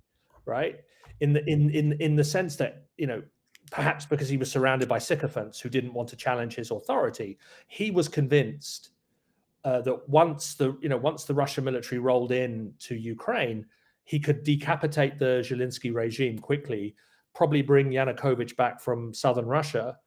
right? 0.45 0.77
In 1.19 1.33
the 1.33 1.45
in 1.49 1.69
in 1.71 1.93
in 1.93 2.15
the 2.15 2.23
sense 2.23 2.55
that 2.57 2.85
you 2.97 3.07
know 3.07 3.21
perhaps 3.71 4.05
because 4.05 4.29
he 4.29 4.37
was 4.37 4.51
surrounded 4.51 4.89
by 4.89 4.97
sycophants 4.97 5.59
who 5.59 5.69
didn't 5.69 5.93
want 5.93 6.09
to 6.09 6.15
challenge 6.15 6.55
his 6.55 6.71
authority, 6.71 7.37
he 7.67 7.91
was 7.91 8.07
convinced 8.07 8.91
uh, 9.63 9.81
that 9.81 10.07
once 10.07 10.55
the 10.55 10.77
you 10.81 10.89
know 10.89 10.97
once 10.97 11.25
the 11.25 11.33
Russian 11.33 11.63
military 11.63 11.99
rolled 11.99 12.31
in 12.31 12.73
to 12.79 12.95
Ukraine, 12.95 13.65
he 14.03 14.19
could 14.19 14.43
decapitate 14.43 15.17
the 15.17 15.43
Zelensky 15.43 15.93
regime 15.93 16.39
quickly, 16.39 16.95
probably 17.35 17.61
bring 17.61 17.89
Yanukovych 17.89 18.55
back 18.55 18.79
from 18.79 19.13
southern 19.13 19.45
Russia. 19.45 19.97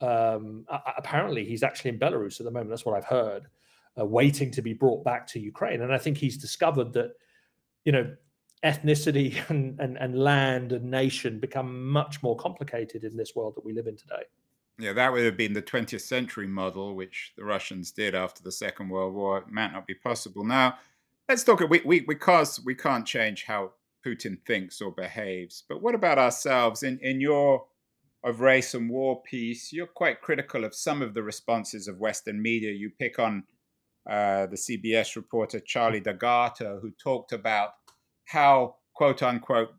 Um, 0.00 0.66
apparently, 0.96 1.44
he's 1.44 1.62
actually 1.62 1.90
in 1.90 1.98
Belarus 1.98 2.40
at 2.40 2.44
the 2.44 2.50
moment. 2.50 2.70
That's 2.70 2.84
what 2.84 2.96
I've 2.96 3.04
heard, 3.04 3.46
uh, 3.98 4.04
waiting 4.04 4.50
to 4.52 4.62
be 4.62 4.72
brought 4.72 5.04
back 5.04 5.26
to 5.28 5.40
Ukraine. 5.40 5.82
And 5.82 5.92
I 5.92 5.98
think 5.98 6.16
he's 6.18 6.36
discovered 6.36 6.92
that 6.94 7.12
you 7.84 7.92
know, 7.92 8.14
ethnicity 8.64 9.38
and, 9.50 9.78
and, 9.80 9.96
and 9.98 10.18
land 10.18 10.72
and 10.72 10.90
nation 10.90 11.40
become 11.40 11.90
much 11.90 12.22
more 12.22 12.36
complicated 12.36 13.04
in 13.04 13.16
this 13.16 13.34
world 13.34 13.54
that 13.56 13.64
we 13.64 13.72
live 13.72 13.86
in 13.86 13.96
today. 13.96 14.22
Yeah, 14.82 14.94
that 14.94 15.12
would 15.12 15.24
have 15.24 15.36
been 15.36 15.52
the 15.52 15.62
20th 15.62 16.00
century 16.00 16.48
model, 16.48 16.96
which 16.96 17.34
the 17.36 17.44
Russians 17.44 17.92
did 17.92 18.16
after 18.16 18.42
the 18.42 18.50
Second 18.50 18.88
World 18.88 19.14
War. 19.14 19.38
It 19.38 19.48
might 19.48 19.72
not 19.72 19.86
be 19.86 19.94
possible 19.94 20.44
now. 20.44 20.76
Let's 21.28 21.44
talk. 21.44 21.60
We, 21.60 21.82
we 21.84 22.00
because 22.00 22.60
we 22.64 22.74
can't 22.74 23.06
change 23.06 23.44
how 23.44 23.74
Putin 24.04 24.44
thinks 24.44 24.80
or 24.80 24.90
behaves. 24.90 25.62
But 25.68 25.82
what 25.82 25.94
about 25.94 26.18
ourselves? 26.18 26.82
In 26.82 26.98
in 27.00 27.20
your 27.20 27.64
of 28.24 28.40
race 28.40 28.74
and 28.74 28.90
war 28.90 29.22
piece, 29.22 29.72
you're 29.72 29.86
quite 29.86 30.20
critical 30.20 30.64
of 30.64 30.74
some 30.74 31.00
of 31.00 31.14
the 31.14 31.22
responses 31.22 31.86
of 31.86 32.00
Western 32.00 32.42
media. 32.42 32.72
You 32.72 32.90
pick 32.90 33.20
on 33.20 33.44
uh, 34.10 34.46
the 34.46 34.56
CBS 34.56 35.14
reporter 35.14 35.60
Charlie 35.60 36.00
D'Agata, 36.00 36.80
who 36.82 36.90
talked 36.90 37.30
about 37.30 37.70
how, 38.24 38.76
quote 38.94 39.22
unquote, 39.22 39.70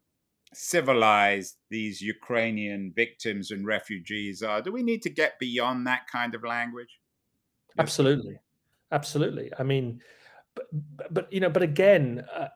civilized 0.56 1.58
these 1.70 2.02
Ukrainian 2.02 2.94
victims 2.96 3.52
and 3.52 3.66
refugees 3.66 4.42
are. 4.42 4.62
Do 4.62 4.72
we 4.72 4.84
need 4.84 5.02
to 5.04 5.10
get 5.10 5.40
beyond 5.40 5.88
that 5.88 6.08
kind 6.12 6.36
of 6.36 6.44
language? 6.44 7.00
Absolutely, 7.78 8.40
absolutely. 8.92 9.52
I 9.58 9.64
mean, 9.64 10.02
but, 10.56 10.66
but 11.12 11.34
you 11.34 11.40
know, 11.40 11.50
but 11.50 11.64
again, 11.64 12.26
uh, 12.34 12.48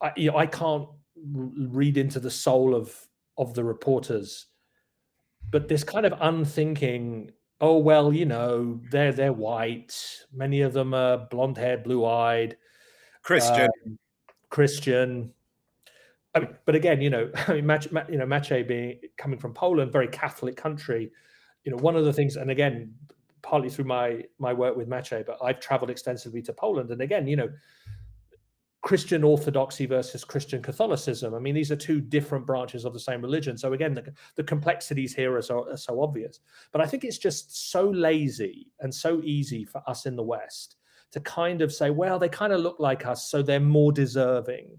I, 0.00 0.12
you 0.16 0.30
know, 0.30 0.36
I 0.36 0.46
can't 0.46 0.88
read 1.16 1.96
into 1.96 2.20
the 2.20 2.30
soul 2.30 2.74
of 2.74 2.94
of 3.36 3.54
the 3.54 3.64
reporters, 3.64 4.46
but 5.50 5.68
this 5.68 5.84
kind 5.84 6.04
of 6.04 6.14
unthinking 6.20 7.32
oh 7.60 7.78
well, 7.78 8.12
you 8.12 8.24
know, 8.24 8.80
they're 8.90 9.12
they're 9.12 9.32
white. 9.32 10.24
Many 10.32 10.60
of 10.62 10.72
them 10.72 10.94
are 10.94 11.26
blonde 11.30 11.58
haired, 11.58 11.84
blue 11.84 12.04
eyed, 12.04 12.56
Christian, 13.22 13.68
um, 13.86 13.98
Christian. 14.50 15.32
I 16.38 16.46
mean, 16.46 16.56
but 16.64 16.74
again, 16.74 17.00
you 17.00 17.10
know, 17.10 17.30
I 17.48 17.54
mean, 17.54 17.66
Mach, 17.66 17.84
you 18.08 18.18
know, 18.18 18.26
Maciej 18.26 18.66
being 18.66 19.00
coming 19.16 19.38
from 19.38 19.54
Poland, 19.54 19.92
very 19.92 20.08
Catholic 20.08 20.56
country. 20.56 21.10
You 21.64 21.72
know, 21.72 21.78
one 21.78 21.96
of 21.96 22.04
the 22.04 22.12
things, 22.12 22.36
and 22.36 22.50
again, 22.50 22.94
partly 23.42 23.70
through 23.70 23.86
my 23.86 24.24
my 24.38 24.52
work 24.52 24.76
with 24.76 24.88
Maciej, 24.88 25.26
but 25.26 25.38
I've 25.42 25.60
traveled 25.60 25.90
extensively 25.90 26.42
to 26.42 26.52
Poland, 26.52 26.90
and 26.90 27.00
again, 27.00 27.26
you 27.26 27.36
know, 27.36 27.50
Christian 28.82 29.24
Orthodoxy 29.24 29.86
versus 29.86 30.24
Christian 30.24 30.62
Catholicism. 30.62 31.34
I 31.34 31.40
mean, 31.40 31.54
these 31.54 31.72
are 31.72 31.76
two 31.76 32.00
different 32.00 32.46
branches 32.46 32.84
of 32.84 32.92
the 32.92 33.00
same 33.00 33.20
religion. 33.20 33.58
So 33.58 33.72
again, 33.72 33.92
the, 33.92 34.12
the 34.36 34.44
complexities 34.44 35.14
here 35.14 35.36
are 35.36 35.42
so, 35.42 35.68
are 35.68 35.76
so 35.76 36.00
obvious. 36.00 36.40
But 36.72 36.80
I 36.80 36.86
think 36.86 37.04
it's 37.04 37.18
just 37.18 37.70
so 37.70 37.90
lazy 37.90 38.68
and 38.80 38.94
so 38.94 39.20
easy 39.24 39.64
for 39.64 39.82
us 39.88 40.06
in 40.06 40.14
the 40.14 40.22
West 40.22 40.76
to 41.10 41.20
kind 41.20 41.60
of 41.60 41.72
say, 41.72 41.90
well, 41.90 42.18
they 42.18 42.28
kind 42.28 42.52
of 42.52 42.60
look 42.60 42.76
like 42.78 43.04
us, 43.04 43.30
so 43.30 43.42
they're 43.42 43.60
more 43.60 43.92
deserving 43.92 44.78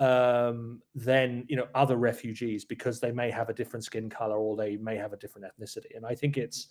um, 0.00 0.80
than 0.94 1.44
you 1.48 1.56
know 1.56 1.66
other 1.74 1.96
refugees 1.96 2.64
because 2.64 3.00
they 3.00 3.12
may 3.12 3.30
have 3.30 3.48
a 3.48 3.54
different 3.54 3.84
skin 3.84 4.08
color 4.08 4.36
or 4.36 4.56
they 4.56 4.76
may 4.76 4.96
have 4.96 5.12
a 5.12 5.16
different 5.16 5.46
ethnicity. 5.46 5.96
And 5.96 6.06
I 6.06 6.14
think 6.14 6.36
it's 6.36 6.68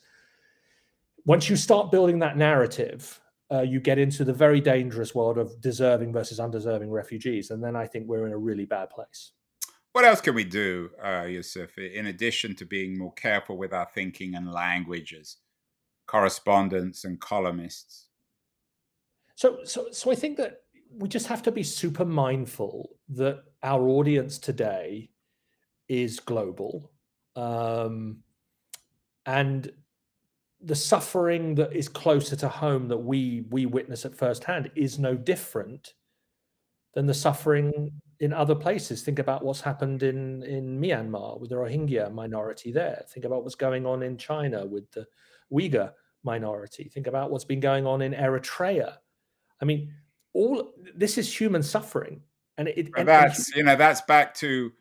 once 1.26 1.50
you 1.50 1.56
start 1.56 1.92
building 1.92 2.20
that 2.20 2.38
narrative 2.38 3.20
uh, 3.52 3.62
you 3.62 3.80
get 3.80 3.98
into 3.98 4.26
the 4.26 4.34
very 4.34 4.60
dangerous 4.60 5.16
world 5.16 5.38
of 5.38 5.60
deserving 5.62 6.12
versus 6.12 6.40
undeserving 6.40 6.92
refugees. 6.92 7.52
And 7.52 7.64
then 7.64 7.76
I 7.76 7.88
think 7.88 8.08
we're 8.08 8.28
in 8.28 8.34
a 8.34 8.38
really 8.38 8.66
bad 8.66 8.90
place. 8.90 9.32
What 9.94 10.06
else 10.06 10.22
can 10.22 10.36
we 10.36 10.44
do, 10.44 10.92
uh, 11.04 11.24
Yusuf, 11.24 11.78
in 11.78 12.08
addition 12.08 12.56
to 12.56 12.66
being 12.66 12.98
more 12.98 13.14
careful 13.14 13.58
with 13.58 13.74
our 13.74 13.88
thinking 13.96 14.36
and 14.36 14.52
languages, 14.52 15.38
correspondents 16.06 17.04
and 17.04 17.20
columnists? 17.20 18.08
So, 19.36 19.60
so, 19.64 19.88
so 19.92 20.12
I 20.12 20.16
think 20.16 20.38
that 20.38 20.64
we 20.98 21.08
just 21.08 21.28
have 21.28 21.44
to 21.44 21.52
be 21.52 21.64
super 21.64 22.06
mindful 22.06 22.90
that 23.10 23.44
our 23.62 23.88
audience 23.88 24.40
today 24.40 25.10
is 25.88 26.20
global. 26.20 26.92
Um, 27.36 28.24
and 29.26 29.72
the 30.62 30.76
suffering 30.76 31.54
that 31.56 31.74
is 31.74 31.88
closer 31.88 32.36
to 32.36 32.50
home 32.50 32.88
that 32.88 32.98
we 32.98 33.46
we 33.52 33.68
witness 33.68 34.06
at 34.06 34.16
first 34.16 34.44
hand 34.44 34.72
is 34.76 34.98
no 34.98 35.14
different 35.14 35.94
than 36.96 37.06
the 37.06 37.14
suffering 37.14 37.92
in 38.20 38.34
other 38.34 38.56
places. 38.56 39.04
Think 39.04 39.20
about 39.20 39.46
what's 39.46 39.62
happened 39.62 40.02
in 40.02 40.42
in 40.44 40.82
Myanmar 40.82 41.40
with 41.40 41.52
the 41.52 41.56
Rohingya 41.56 42.12
minority 42.12 42.72
there. 42.72 43.06
Think 43.10 43.26
about 43.26 43.44
what's 43.44 43.56
going 43.56 43.86
on 43.86 44.02
in 44.02 44.18
China 44.18 44.66
with 44.66 44.90
the 44.92 45.06
Uyghur 45.54 45.92
minority. 46.24 46.90
Think 46.90 47.06
about 47.06 47.30
what's 47.30 47.46
been 47.46 47.60
going 47.60 47.86
on 47.86 48.02
in 48.02 48.14
Eritrea. 48.14 48.96
I 49.62 49.66
mean, 49.66 49.94
all 50.38 50.74
this 50.96 51.18
is 51.18 51.40
human 51.40 51.64
suffering, 51.64 52.22
and 52.58 52.68
it. 52.68 52.90
And, 52.96 53.08
that's 53.08 53.50
and, 53.50 53.58
you 53.58 53.64
know 53.64 53.76
that's 53.76 54.02
back 54.02 54.34
to 54.36 54.72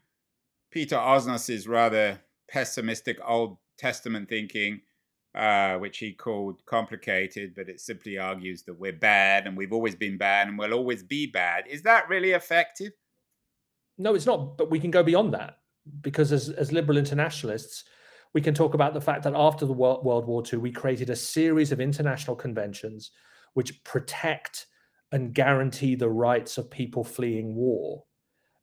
Peter 0.71 0.97
Osnos's 0.97 1.67
rather 1.67 2.21
pessimistic 2.49 3.19
Old 3.25 3.57
Testament 3.79 4.29
thinking 4.29 4.81
uh, 5.37 5.77
which 5.77 5.99
he 5.99 6.13
called 6.13 6.65
complicated, 6.65 7.55
but 7.55 7.69
it 7.69 7.79
simply 7.79 8.17
argues 8.17 8.63
that 8.63 8.79
we're 8.79 8.93
bad 8.93 9.47
and 9.47 9.55
we've 9.57 9.73
always 9.73 9.95
been 9.95 10.17
bad 10.17 10.49
and 10.49 10.59
we'll 10.59 10.73
always 10.73 11.03
be 11.03 11.27
bad. 11.27 11.65
Is 11.69 11.83
that 11.83 12.09
really 12.09 12.31
effective? 12.31 12.93
No, 13.99 14.15
it's 14.15 14.25
not. 14.25 14.57
But 14.57 14.71
we 14.71 14.81
can 14.81 14.91
go 14.91 15.03
beyond 15.03 15.35
that 15.35 15.59
because 16.01 16.33
as, 16.33 16.49
as 16.49 16.73
liberal 16.73 16.97
internationalists, 16.97 17.85
we 18.33 18.41
can 18.41 18.55
talk 18.55 18.73
about 18.73 18.95
the 18.95 19.01
fact 19.01 19.25
that 19.25 19.35
after 19.37 19.67
the 19.67 19.75
World, 19.75 20.05
World 20.05 20.27
War 20.27 20.43
II, 20.51 20.59
we 20.59 20.73
created 20.73 21.11
a 21.11 21.17
series 21.17 21.71
of 21.71 21.81
international 21.81 22.35
conventions 22.35 23.11
which 23.53 23.85
protect 23.85 24.67
and 25.13 25.35
guarantee 25.35 25.95
the 25.95 26.11
rights 26.11 26.59
of 26.59 26.71
people 26.71 27.05
fleeing 27.05 27.55
war. 27.55 28.05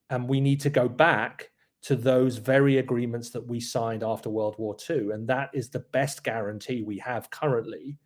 And 0.09 0.27
we 0.27 0.41
need 0.41 0.61
to 0.61 0.69
go 0.69 0.87
back 0.87 1.49
to 1.83 1.95
those 1.95 2.37
very 2.37 2.77
agreements 2.77 3.29
that 3.31 3.45
we 3.45 3.59
signed 3.59 4.03
after 4.03 4.29
World 4.29 4.55
War 4.57 4.75
II. 4.89 5.11
And 5.11 5.27
that 5.27 5.49
is 5.53 5.69
the 5.69 5.85
best 5.91 6.23
guarantee 6.23 6.81
we 6.81 6.97
have 6.99 7.29
currently 7.29 7.97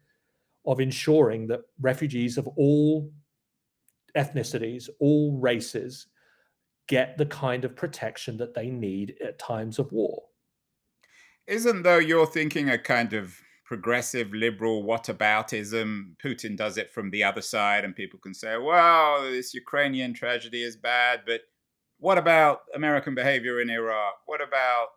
of 0.65 0.79
ensuring 0.79 1.47
that 1.47 1.61
refugees 1.79 2.37
of 2.37 2.47
all 2.47 3.11
ethnicities, 4.15 4.89
all 4.99 5.37
races, 5.39 6.07
get 6.87 7.17
the 7.17 7.25
kind 7.25 7.65
of 7.65 7.75
protection 7.75 8.37
that 8.37 8.53
they 8.53 8.69
need 8.69 9.15
at 9.23 9.39
times 9.39 9.79
of 9.79 9.91
war. 9.91 10.23
Isn't 11.45 11.83
though 11.83 11.99
you're 11.99 12.25
thinking 12.25 12.69
a 12.69 12.77
kind 12.77 13.13
of 13.13 13.39
progressive 13.67 14.33
liberal 14.33 14.83
whataboutism? 14.83 16.15
Putin 16.23 16.57
does 16.57 16.77
it 16.77 16.91
from 16.91 17.11
the 17.11 17.23
other 17.23 17.41
side, 17.41 17.83
and 17.83 17.95
people 17.95 18.19
can 18.19 18.33
say, 18.33 18.57
well, 18.57 19.21
this 19.21 19.53
Ukrainian 19.53 20.13
tragedy 20.13 20.63
is 20.63 20.77
bad, 20.77 21.21
but 21.25 21.41
what 21.99 22.17
about 22.17 22.61
American 22.73 23.13
behavior 23.13 23.59
in 23.61 23.69
Iraq? 23.69 24.15
What 24.25 24.41
about 24.41 24.87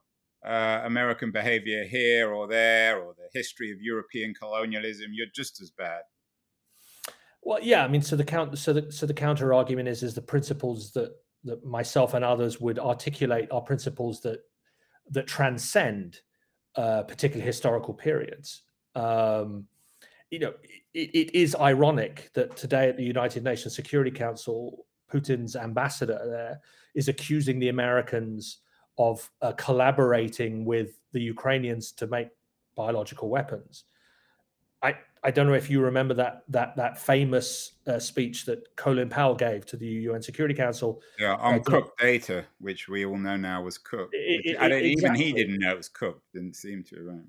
uh, 0.47 0.87
American 0.87 1.33
behavior 1.33 1.85
here 1.85 2.33
or 2.33 2.47
there, 2.47 3.01
or 3.01 3.15
the 3.15 3.29
history 3.35 3.73
of 3.73 3.83
European 3.83 4.33
colonialism? 4.35 5.09
You're 5.13 5.27
just 5.35 5.61
as 5.61 5.71
bad. 5.71 6.03
Well, 7.43 7.59
yeah, 7.63 7.85
I 7.85 7.89
mean, 7.89 8.03
so 8.03 8.17
the 8.17 8.25
count, 8.25 8.57
so 8.59 8.73
the 8.73 8.93
so 8.93 9.07
the 9.07 9.15
counter 9.15 9.53
argument 9.53 9.89
is 9.89 10.03
is 10.03 10.15
the 10.15 10.23
principles 10.23 10.93
that 10.93 11.11
that 11.45 11.65
myself 11.65 12.15
and 12.15 12.25
others 12.25 12.61
would 12.61 12.79
articulate 12.79 13.49
are 13.51 13.63
principles 13.63 14.21
that 14.21 14.41
that 15.11 15.27
transcend 15.27 16.21
uh, 16.77 17.03
particular 17.03 17.45
historical 17.45 17.95
periods. 17.95 18.63
Um, 18.95 19.67
you 20.31 20.39
know, 20.39 20.55
it, 20.95 21.11
it 21.11 21.35
is 21.35 21.57
ironic 21.57 22.31
that 22.35 22.57
today 22.57 22.89
at 22.89 22.97
the 22.97 23.05
United 23.05 23.43
Nations 23.45 23.75
Security 23.75 24.11
Council, 24.11 24.87
Putin's 25.13 25.57
ambassador 25.57 26.21
there 26.27 26.61
is 26.95 27.09
accusing 27.09 27.59
the 27.59 27.69
Americans 27.69 28.59
of 28.99 29.29
uh, 29.43 29.53
collaborating 29.53 30.65
with 30.65 31.01
the 31.13 31.21
Ukrainians 31.21 31.93
to 31.93 32.07
make 32.07 32.29
biological 32.77 33.29
weapons. 33.29 33.85
I, 35.23 35.31
don't 35.31 35.47
know 35.47 35.55
if 35.55 35.71
you 35.71 35.81
remember 35.81 36.15
that 36.15 36.45
that 36.49 36.77
that 36.77 36.99
famous 36.99 37.73
uh, 37.87 37.99
speech 37.99 38.45
that 38.47 38.77
Colin 38.77 39.09
Powell 39.09 39.35
gave 39.35 39.67
to 39.67 39.77
the 39.77 39.87
UN 39.87 40.23
Security 40.23 40.55
Council. 40.55 41.01
Yeah, 41.19 41.37
on 41.37 41.57
uh, 41.57 41.59
cooked 41.59 41.99
data, 42.01 42.45
which 42.59 42.89
we 42.89 43.05
all 43.05 43.19
know 43.19 43.37
now 43.37 43.63
was 43.63 43.79
cooked. 43.79 44.15
It, 44.15 44.43
it, 44.45 44.57
I 44.61 44.67
exactly. 44.67 44.91
Even 44.93 45.15
he 45.15 45.33
didn't 45.33 45.59
know 45.61 45.73
it 45.73 45.77
was 45.77 45.89
cooked. 45.89 46.23
Didn't 46.33 46.57
seem 46.57 46.85
to. 46.85 47.03
Right? 47.03 47.25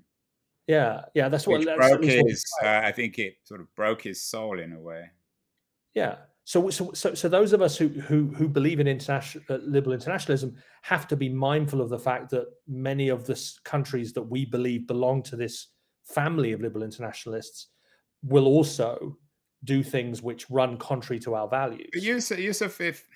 Yeah, 0.66 1.02
yeah, 1.14 1.28
that's 1.28 1.46
what. 1.46 1.60
Which 1.60 1.76
broke 1.76 2.04
his. 2.04 2.44
Uh, 2.62 2.80
I 2.84 2.92
think 2.92 3.18
it 3.18 3.34
sort 3.44 3.60
of 3.60 3.74
broke 3.74 4.02
his 4.02 4.22
soul 4.22 4.58
in 4.58 4.72
a 4.72 4.80
way. 4.80 5.10
Yeah. 5.94 6.16
So, 6.44 6.70
so, 6.70 6.90
so, 6.92 7.14
so 7.14 7.28
those 7.28 7.52
of 7.52 7.62
us 7.62 7.76
who 7.76 7.88
who 7.88 8.26
who 8.28 8.48
believe 8.48 8.80
in 8.80 8.88
international 8.88 9.44
uh, 9.48 9.58
liberal 9.62 9.94
internationalism 9.94 10.56
have 10.82 11.06
to 11.08 11.16
be 11.16 11.28
mindful 11.28 11.80
of 11.80 11.88
the 11.88 11.98
fact 11.98 12.30
that 12.30 12.46
many 12.66 13.10
of 13.10 13.26
the 13.26 13.40
countries 13.64 14.12
that 14.14 14.22
we 14.22 14.44
believe 14.44 14.88
belong 14.88 15.22
to 15.24 15.36
this 15.36 15.68
family 16.04 16.52
of 16.52 16.60
liberal 16.60 16.82
internationalists 16.82 17.68
will 18.22 18.46
also 18.46 19.18
do 19.64 19.82
things 19.82 20.22
which 20.22 20.50
run 20.50 20.76
contrary 20.76 21.20
to 21.20 21.34
our 21.34 21.48
values. 21.48 21.90
Yusuf, 21.94 22.38
Yusuf, 22.38 22.80
if 22.80 23.06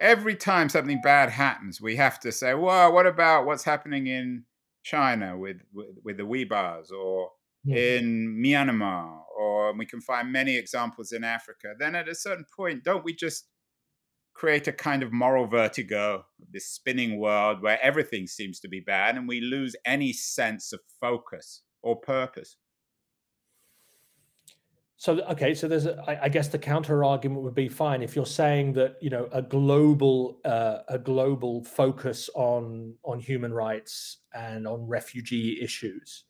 every 0.00 0.34
time 0.34 0.68
something 0.68 1.00
bad 1.02 1.30
happens, 1.30 1.80
we 1.80 1.96
have 1.96 2.18
to 2.20 2.32
say, 2.32 2.54
well, 2.54 2.92
what 2.92 3.06
about 3.06 3.46
what's 3.46 3.64
happening 3.64 4.06
in 4.06 4.44
China 4.82 5.36
with, 5.36 5.58
with, 5.72 5.96
with 6.04 6.16
the 6.16 6.22
Uyghurs 6.22 6.90
or 6.90 7.30
yeah. 7.64 7.98
in 7.98 8.40
Myanmar, 8.42 9.20
or 9.36 9.76
we 9.76 9.86
can 9.86 10.00
find 10.00 10.32
many 10.32 10.56
examples 10.56 11.12
in 11.12 11.24
Africa, 11.24 11.74
then 11.78 11.94
at 11.94 12.08
a 12.08 12.14
certain 12.14 12.46
point, 12.54 12.84
don't 12.84 13.04
we 13.04 13.14
just 13.14 13.48
create 14.34 14.68
a 14.68 14.72
kind 14.72 15.02
of 15.02 15.12
moral 15.12 15.46
vertigo 15.46 16.22
this 16.52 16.68
spinning 16.68 17.18
world 17.18 17.62
where 17.62 17.82
everything 17.82 18.26
seems 18.26 18.60
to 18.60 18.68
be 18.68 18.80
bad 18.80 19.16
and 19.16 19.26
we 19.26 19.40
lose 19.40 19.74
any 19.86 20.12
sense 20.12 20.72
of 20.72 20.80
focus 21.00 21.62
or 21.82 21.96
purpose? 21.96 22.56
So 24.98 25.20
okay, 25.20 25.52
so 25.52 25.68
there's 25.68 25.86
I, 25.86 26.28
guess 26.30 26.48
the 26.48 26.58
counter 26.58 27.04
argument 27.04 27.42
would 27.42 27.54
be 27.54 27.68
fine 27.68 28.02
if 28.02 28.16
you're 28.16 28.24
saying 28.24 28.72
that 28.74 28.96
you 29.02 29.10
know 29.10 29.28
a 29.30 29.42
global 29.42 30.40
uh, 30.44 30.78
a 30.88 30.98
global 30.98 31.62
focus 31.64 32.30
on 32.34 32.94
on 33.04 33.20
human 33.20 33.52
rights 33.52 34.18
and 34.34 34.66
on 34.66 34.86
refugee 34.86 35.60
issues 35.60 36.24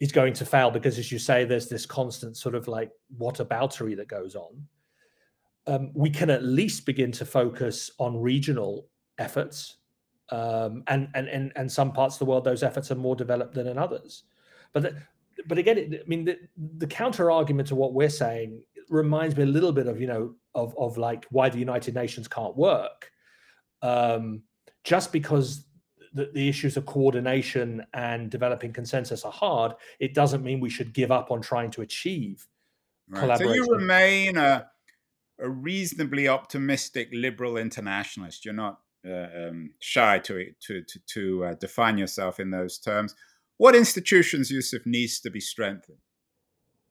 is 0.00 0.10
going 0.10 0.32
to 0.34 0.44
fail 0.44 0.70
because 0.70 0.98
as 0.98 1.12
you 1.12 1.18
say 1.18 1.44
there's 1.44 1.68
this 1.68 1.86
constant 1.86 2.36
sort 2.36 2.56
of 2.56 2.66
like 2.66 2.90
whataboutery 3.18 3.96
that 3.96 4.08
goes 4.08 4.34
on. 4.34 4.66
Um, 5.68 5.90
we 5.94 6.10
can 6.10 6.30
at 6.30 6.44
least 6.44 6.86
begin 6.86 7.12
to 7.12 7.24
focus 7.24 7.90
on 7.98 8.20
regional 8.20 8.88
efforts 9.18 9.78
um, 10.30 10.82
and, 10.88 11.08
and 11.14 11.28
and 11.28 11.52
and 11.54 11.70
some 11.70 11.92
parts 11.92 12.16
of 12.16 12.18
the 12.18 12.24
world 12.24 12.42
those 12.42 12.64
efforts 12.64 12.90
are 12.90 12.96
more 12.96 13.14
developed 13.14 13.54
than 13.54 13.68
in 13.68 13.78
others. 13.78 14.24
But 14.72 14.94
but 15.46 15.58
again, 15.58 15.78
it, 15.78 16.02
I 16.04 16.08
mean, 16.08 16.24
the, 16.24 16.38
the 16.78 16.86
counter 16.86 17.30
argument 17.30 17.68
to 17.68 17.74
what 17.74 17.92
we're 17.92 18.08
saying 18.08 18.62
reminds 18.88 19.36
me 19.36 19.42
a 19.42 19.46
little 19.46 19.72
bit 19.72 19.86
of 19.86 20.00
you 20.00 20.06
know 20.06 20.34
of 20.54 20.74
of 20.78 20.96
like 20.96 21.26
why 21.30 21.48
the 21.48 21.58
United 21.58 21.94
Nations 21.94 22.28
can't 22.28 22.56
work, 22.56 23.10
um, 23.82 24.42
just 24.84 25.12
because 25.12 25.64
the, 26.12 26.30
the 26.32 26.48
issues 26.48 26.76
of 26.76 26.86
coordination 26.86 27.84
and 27.92 28.30
developing 28.30 28.72
consensus 28.72 29.24
are 29.24 29.32
hard. 29.32 29.72
It 30.00 30.14
doesn't 30.14 30.42
mean 30.42 30.60
we 30.60 30.70
should 30.70 30.92
give 30.92 31.12
up 31.12 31.30
on 31.30 31.42
trying 31.42 31.70
to 31.72 31.82
achieve 31.82 32.46
right. 33.10 33.20
collaboration. 33.20 33.64
So 33.64 33.70
you 33.72 33.78
remain 33.78 34.36
a 34.36 34.66
a 35.38 35.50
reasonably 35.50 36.28
optimistic 36.28 37.10
liberal 37.12 37.58
internationalist. 37.58 38.44
You're 38.44 38.54
not 38.54 38.80
uh, 39.06 39.48
um, 39.48 39.70
shy 39.80 40.18
to 40.20 40.52
to 40.60 40.82
to, 40.82 40.98
to 41.06 41.44
uh, 41.44 41.54
define 41.54 41.98
yourself 41.98 42.40
in 42.40 42.50
those 42.50 42.78
terms 42.78 43.14
what 43.58 43.74
institutions 43.74 44.50
Yusuf 44.50 44.82
needs 44.86 45.20
to 45.20 45.30
be 45.30 45.40
strengthened? 45.40 45.98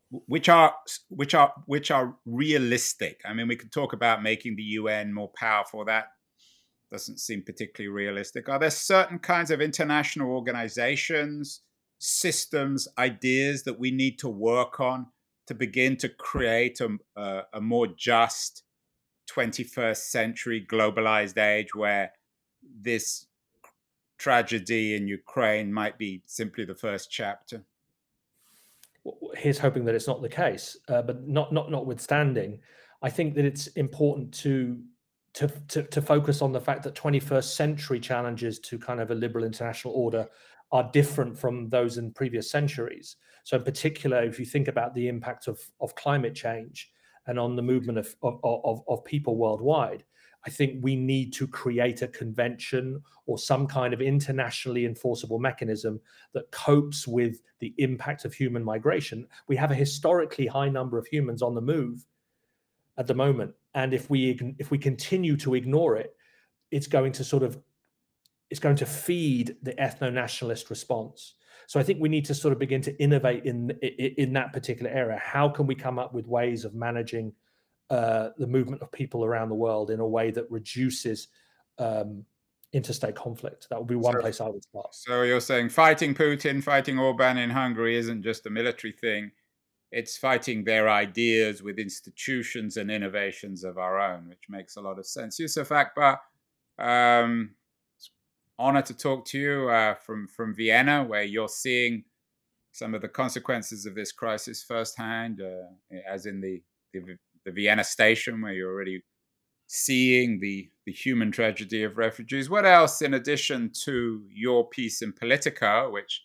Which 0.10 0.49
are 0.49 0.73
which 1.10 1.34
are 1.34 1.54
which 1.65 1.91
are 1.91 2.15
realistic? 2.25 3.21
I 3.25 3.34
mean 3.34 3.47
we 3.47 3.56
could 3.56 3.71
talk 3.71 3.93
about 3.93 4.23
making 4.23 4.56
the 4.56 4.63
un 4.63 5.13
more 5.13 5.32
powerful. 5.36 5.84
That 5.86 6.08
doesn't 6.91 7.19
seem 7.19 7.41
particularly 7.43 7.93
realistic. 7.93 8.47
Are 8.47 8.60
there 8.60 8.69
certain 8.69 9.19
kinds 9.19 9.51
of 9.51 9.62
international 9.62 10.30
organizations 10.30 11.62
systems 11.97 12.88
ideas 12.97 13.63
that 13.63 13.80
we 13.80 13.91
need 13.91 14.19
to 14.19 14.30
work 14.30 14.80
on 14.80 15.08
to 15.47 15.54
begin 15.54 15.95
to 15.97 16.10
create 16.10 16.80
a, 16.82 16.97
a, 17.15 17.41
a 17.54 17.62
more 17.62 17.88
just 17.88 18.63
21st 19.32 19.97
century 19.97 20.65
globalized 20.69 21.38
age 21.38 21.73
where 21.73 22.12
this 22.63 23.28
tragedy 24.17 24.95
in 24.95 25.08
Ukraine 25.08 25.71
might 25.71 25.97
be 25.97 26.21
simply 26.25 26.65
the 26.65 26.75
first 26.75 27.12
chapter. 27.12 27.63
Here's 29.36 29.60
hoping 29.60 29.86
that 29.86 29.95
it's 29.95 30.08
not 30.08 30.21
the 30.21 30.30
case, 30.30 30.78
uh, 30.88 31.01
but 31.01 31.28
not 31.28 31.54
not 31.54 31.69
notwithstanding, 31.69 32.60
I 33.01 33.10
think 33.10 33.36
that 33.36 33.45
it's 33.45 33.67
important 33.67 34.34
to, 34.36 34.82
to 35.34 35.47
to 35.67 35.84
to 35.84 36.01
focus 36.01 36.41
on 36.41 36.51
the 36.51 36.62
fact 36.62 36.84
that 36.84 36.95
21st 36.95 37.56
century 37.56 37.99
challenges 37.99 38.60
to 38.60 38.80
kind 38.80 38.99
of 38.99 39.12
a 39.12 39.15
liberal 39.15 39.45
international 39.45 39.93
order 39.93 40.28
are 40.71 40.89
different 40.91 41.38
from 41.38 41.69
those 41.69 41.97
in 41.97 42.12
previous 42.12 42.49
centuries. 42.49 43.17
So, 43.43 43.58
in 43.58 43.63
particular, 43.63 44.23
if 44.23 44.39
you 44.39 44.45
think 44.45 44.67
about 44.67 44.96
the 44.96 45.08
impact 45.08 45.48
of 45.48 45.62
of 45.79 45.94
climate 45.94 46.33
change 46.33 46.92
and 47.27 47.37
on 47.37 47.56
the 47.56 47.62
movement 47.62 48.00
of 48.00 48.15
of, 48.23 48.40
of, 48.44 48.81
of 48.87 49.06
people 49.06 49.35
worldwide, 49.35 50.04
I 50.46 50.52
think 50.52 50.83
we 50.83 50.96
need 50.96 51.33
to 51.33 51.48
create 51.48 52.04
a 52.04 52.08
convention 52.08 53.02
or 53.25 53.37
some 53.39 53.65
kind 53.65 53.93
of 53.93 54.02
internationally 54.02 54.85
enforceable 54.85 55.39
mechanism 55.39 56.00
that 56.33 56.52
copes 56.52 57.08
with 57.08 57.41
the 57.60 57.73
impact 57.79 58.25
of 58.25 58.33
human 58.33 58.63
migration. 58.63 59.27
We 59.48 59.56
have 59.56 59.71
a 59.71 59.75
historically 59.75 60.46
high 60.46 60.69
number 60.69 61.00
of 61.00 61.08
humans 61.08 61.41
on 61.41 61.56
the 61.56 61.62
move 61.62 62.06
at 62.98 63.08
the 63.08 63.15
moment, 63.15 63.54
and 63.73 63.93
if 63.93 64.10
we 64.10 64.39
if 64.60 64.71
we 64.71 64.77
continue 64.77 65.35
to 65.37 65.56
ignore 65.56 65.98
it, 65.98 66.15
it's 66.71 66.87
going 66.87 67.12
to 67.13 67.23
sort 67.23 67.43
of 67.43 67.60
it's 68.52 68.60
going 68.60 68.75
to 68.77 68.85
feed 68.85 69.58
the 69.63 69.73
ethno-nationalist 69.73 70.69
response. 70.69 71.33
So 71.67 71.79
I 71.79 71.83
think 71.83 72.00
we 72.00 72.10
need 72.10 72.25
to 72.25 72.35
sort 72.35 72.54
of 72.54 72.60
begin 72.60 72.81
to 72.83 72.96
innovate 73.02 73.46
in 73.46 73.71
in 73.81 74.31
that 74.33 74.54
particular 74.54 74.91
area. 74.91 75.19
How 75.21 75.50
can 75.50 75.65
we 75.65 75.75
come 75.75 75.98
up 75.98 76.13
with 76.13 76.27
ways 76.27 76.63
of 76.63 76.75
managing 76.75 77.33
uh, 77.90 78.29
the 78.38 78.48
movement 78.48 78.81
of 78.81 78.92
people 78.92 79.23
around 79.23 79.50
the 79.50 79.56
world 79.56 79.92
in 79.92 80.00
a 80.00 80.08
way 80.08 80.31
that 80.31 80.50
reduces 80.50 81.27
um, 81.77 82.23
interstate 82.73 83.15
conflict. 83.15 83.67
That 83.69 83.79
would 83.79 83.88
be 83.88 83.96
one 83.96 84.13
So- 84.13 84.19
place 84.21 84.42
I 84.42 84.50
would 84.50 84.63
start. 84.63 84.94
So 84.94 85.21
you're 85.21 85.40
saying 85.40 85.69
fighting 85.69 86.13
Putin, 86.15 86.63
fighting 86.63 86.98
Orban 87.00 87.38
in 87.38 87.50
Hungary 87.50 87.96
isn't 87.96 88.23
just 88.23 88.46
a 88.46 88.50
military 88.50 88.94
thing. 88.94 89.31
It's 89.92 90.17
fighting 90.17 90.63
their 90.63 90.90
ideas 90.90 91.62
with 91.63 91.77
institutions 91.79 92.75
and 92.77 92.90
innovations 92.92 93.63
of 93.63 93.77
our 93.77 94.00
own, 94.00 94.27
which 94.27 94.44
makes 94.50 94.75
a 94.75 94.81
lot 94.81 95.00
of 95.00 95.06
sense. 95.06 95.40
Yusuf 95.40 95.71
Akbar, 95.71 96.19
um, 96.79 97.52
it's 97.98 98.10
honor 98.60 98.81
to 98.81 98.94
talk 98.94 99.25
to 99.27 99.40
you 99.40 99.69
uh, 99.69 99.94
from 99.94 100.27
from 100.27 100.54
Vienna, 100.56 101.04
where 101.04 101.23
you're 101.23 101.48
seeing 101.48 102.04
some 102.73 102.94
of 102.94 103.02
the 103.02 103.08
consequences 103.08 103.86
of 103.86 103.96
this 103.96 104.12
crisis 104.12 104.63
firsthand, 104.63 105.40
uh, 105.40 105.96
as 106.06 106.25
in 106.25 106.42
the, 106.42 106.62
the 106.94 107.17
the 107.46 107.52
Vienna 107.52 107.83
station, 107.83 108.41
where 108.41 108.54
you're 108.54 108.71
already 108.71 109.04
seeing 109.67 110.39
the 110.39 110.69
the 110.85 110.91
human 110.91 111.31
tragedy 111.31 111.83
of 111.83 111.98
refugees. 111.98 112.50
What 112.50 112.65
else, 112.65 113.02
in 113.02 113.13
addition 113.15 113.71
to 113.85 114.23
your 114.31 114.69
piece 114.69 115.02
in 115.02 115.13
Politico, 115.13 115.89
which 115.91 116.23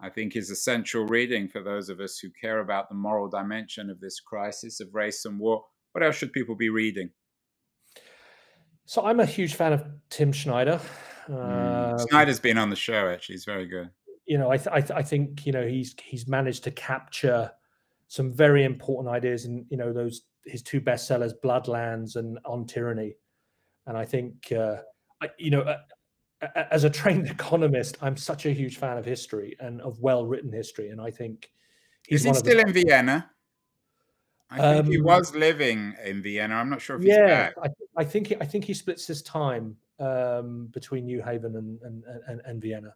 I 0.00 0.10
think 0.10 0.36
is 0.36 0.50
essential 0.50 1.06
reading 1.06 1.48
for 1.48 1.62
those 1.62 1.88
of 1.88 2.00
us 2.00 2.18
who 2.18 2.28
care 2.38 2.58
about 2.60 2.88
the 2.90 2.94
moral 2.94 3.28
dimension 3.28 3.88
of 3.88 4.00
this 4.00 4.20
crisis 4.20 4.80
of 4.80 4.88
race 4.94 5.24
and 5.24 5.40
war? 5.40 5.64
What 5.92 6.04
else 6.04 6.16
should 6.16 6.32
people 6.34 6.54
be 6.56 6.68
reading? 6.68 7.10
So 8.84 9.04
I'm 9.06 9.20
a 9.20 9.26
huge 9.26 9.54
fan 9.54 9.72
of 9.72 9.84
Tim 10.10 10.32
Snyder. 10.34 10.78
Mm. 11.28 11.94
Uh, 11.94 11.98
Snyder's 11.98 12.38
been 12.38 12.58
on 12.58 12.68
the 12.70 12.76
show. 12.76 13.08
Actually, 13.08 13.34
he's 13.36 13.46
very 13.46 13.66
good. 13.66 13.88
you 14.26 14.36
know, 14.38 14.50
I, 14.50 14.58
th- 14.58 14.68
I, 14.70 14.80
th- 14.80 14.92
I 14.92 15.02
think 15.02 15.46
you 15.46 15.52
know 15.52 15.66
he's 15.66 15.94
he's 16.02 16.28
managed 16.28 16.64
to 16.64 16.70
capture 16.70 17.50
some 18.08 18.32
very 18.32 18.64
important 18.64 19.14
ideas, 19.14 19.44
and 19.44 19.66
you 19.68 19.76
know 19.76 19.92
those 19.92 20.22
his 20.44 20.62
two 20.62 20.80
bestsellers, 20.80 21.32
Bloodlands 21.44 22.16
and 22.16 22.38
On 22.44 22.66
Tyranny, 22.66 23.16
and 23.86 23.96
I 23.96 24.04
think 24.04 24.52
uh, 24.52 24.76
I, 25.20 25.30
you 25.38 25.50
know. 25.50 25.60
Uh, 25.62 25.78
as 26.70 26.84
a 26.84 26.90
trained 26.90 27.26
economist, 27.30 27.96
I'm 28.02 28.14
such 28.14 28.44
a 28.44 28.50
huge 28.50 28.76
fan 28.76 28.98
of 28.98 29.06
history 29.06 29.56
and 29.58 29.80
of 29.80 29.98
well-written 30.00 30.52
history, 30.52 30.90
and 30.90 31.00
I 31.00 31.10
think 31.10 31.50
Is 32.10 32.24
he 32.24 32.28
one 32.28 32.36
of 32.36 32.42
the- 32.44 32.50
still 32.50 32.60
in 32.60 32.72
Vienna? 32.74 33.30
I 34.50 34.60
think 34.74 34.88
he 34.88 34.98
Um, 34.98 35.04
was 35.04 35.34
living 35.34 35.94
in 36.04 36.22
Vienna. 36.22 36.56
I'm 36.56 36.68
not 36.68 36.82
sure 36.82 36.96
if 36.96 37.02
he's 37.02 37.14
yeah, 37.14 37.26
back. 37.26 37.54
I, 37.62 37.68
I 37.96 38.04
think 38.04 38.26
he, 38.28 38.36
I 38.36 38.44
think 38.44 38.64
he 38.64 38.74
splits 38.74 39.06
his 39.06 39.22
time 39.22 39.76
um, 39.98 40.66
between 40.72 41.06
New 41.06 41.22
Haven 41.22 41.56
and 41.56 41.80
and, 41.82 42.04
and, 42.28 42.42
and 42.44 42.60
Vienna. 42.60 42.94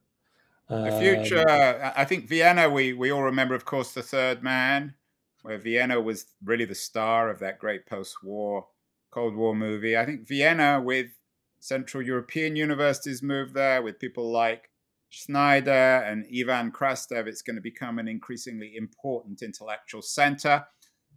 The 0.68 0.94
Um, 0.94 1.00
future, 1.00 1.48
I 1.48 1.92
I 2.02 2.04
think 2.04 2.28
Vienna, 2.28 2.68
we, 2.68 2.92
we 2.92 3.10
all 3.10 3.22
remember, 3.22 3.54
of 3.54 3.64
course, 3.64 3.92
The 3.94 4.02
Third 4.02 4.42
Man, 4.42 4.94
where 5.42 5.58
Vienna 5.58 6.00
was 6.00 6.26
really 6.44 6.64
the 6.64 6.74
star 6.74 7.30
of 7.30 7.38
that 7.40 7.58
great 7.58 7.86
post 7.86 8.16
war 8.22 8.66
Cold 9.10 9.34
War 9.34 9.54
movie. 9.54 9.96
I 9.96 10.06
think 10.06 10.26
Vienna, 10.26 10.80
with 10.80 11.08
Central 11.58 12.02
European 12.02 12.56
universities 12.56 13.22
moved 13.22 13.54
there, 13.54 13.82
with 13.82 13.98
people 13.98 14.30
like 14.30 14.70
Snyder 15.10 15.70
and 15.70 16.24
Ivan 16.32 16.70
Krastev, 16.70 17.26
it's 17.26 17.42
going 17.42 17.56
to 17.56 17.62
become 17.62 17.98
an 17.98 18.08
increasingly 18.08 18.74
important 18.76 19.42
intellectual 19.42 20.02
center. 20.02 20.64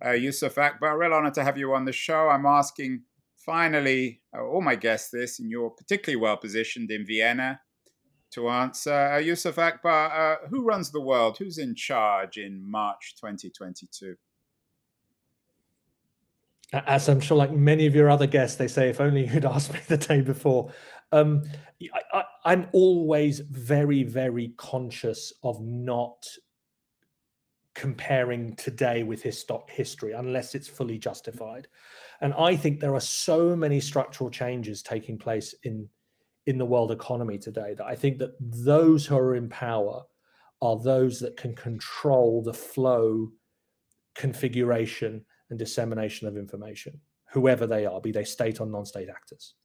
Uh, 0.03 0.11
Yusuf 0.11 0.57
Akbar, 0.57 0.97
real 0.97 1.13
honor 1.13 1.32
to 1.32 1.43
have 1.43 1.57
you 1.57 1.74
on 1.74 1.86
the 1.86 1.91
show. 1.91 2.30
I'm 2.30 2.47
asking 2.47 3.03
finally 3.38 4.21
uh, 4.36 4.41
all 4.43 4.61
my 4.61 4.76
guests 4.76 5.11
this, 5.11 5.39
and 5.39 5.51
you're 5.51 5.69
particularly 5.69 6.21
well 6.21 6.38
positioned 6.38 6.89
in 6.89 7.05
Vienna 7.05 7.61
to 8.34 8.49
answer. 8.49 8.93
Uh, 8.93 9.17
Yusuf 9.17 9.57
Akbar, 9.57 10.11
uh, 10.11 10.47
who 10.49 10.63
runs 10.63 10.91
the 10.91 11.01
world? 11.01 11.38
Who's 11.38 11.57
in 11.57 11.75
charge 11.75 12.38
in 12.38 12.69
March 12.69 13.15
2022? 13.19 14.15
As 16.73 17.07
I'm 17.07 17.19
sure, 17.19 17.38
like 17.38 17.51
many 17.51 17.86
of 17.86 17.93
your 17.93 18.09
other 18.09 18.25
guests, 18.25 18.57
they 18.57 18.67
say, 18.67 18.89
if 18.89 18.99
only 18.99 19.27
you'd 19.34 19.45
asked 19.45 19.73
me 19.73 19.79
the 19.88 19.97
day 19.97 20.21
before. 20.21 20.71
Um, 21.11 21.43
I, 22.11 22.53
am 22.53 22.67
always 22.71 23.39
very, 23.39 24.03
very 24.03 24.53
conscious 24.57 25.31
of 25.43 25.61
not 25.61 26.25
comparing 27.75 28.55
today 28.55 29.03
with 29.03 29.23
histo- 29.23 29.69
history 29.69 30.13
unless 30.13 30.55
it's 30.55 30.67
fully 30.67 30.97
justified. 30.97 31.67
And 32.21 32.34
I 32.34 32.55
think 32.55 32.79
there 32.79 32.95
are 32.95 33.01
so 33.01 33.55
many 33.55 33.79
structural 33.79 34.29
changes 34.29 34.81
taking 34.81 35.17
place 35.17 35.53
in 35.63 35.89
in 36.45 36.57
the 36.57 36.65
world 36.65 36.91
economy 36.91 37.37
today 37.37 37.73
that 37.77 37.85
I 37.85 37.95
think 37.95 38.19
that 38.19 38.35
those 38.39 39.05
who 39.05 39.17
are 39.17 39.35
in 39.35 39.49
power 39.49 40.03
are 40.61 40.77
those 40.79 41.19
that 41.19 41.37
can 41.37 41.55
control 41.55 42.41
the 42.41 42.53
flow, 42.53 43.29
configuration, 44.15 45.25
and 45.49 45.59
dissemination 45.59 46.27
of 46.27 46.37
information, 46.37 46.99
whoever 47.31 47.67
they 47.67 47.85
are, 47.85 48.01
be 48.01 48.11
they 48.11 48.23
state 48.23 48.59
or 48.59 48.65
non-state 48.65 49.09
actors. 49.09 49.55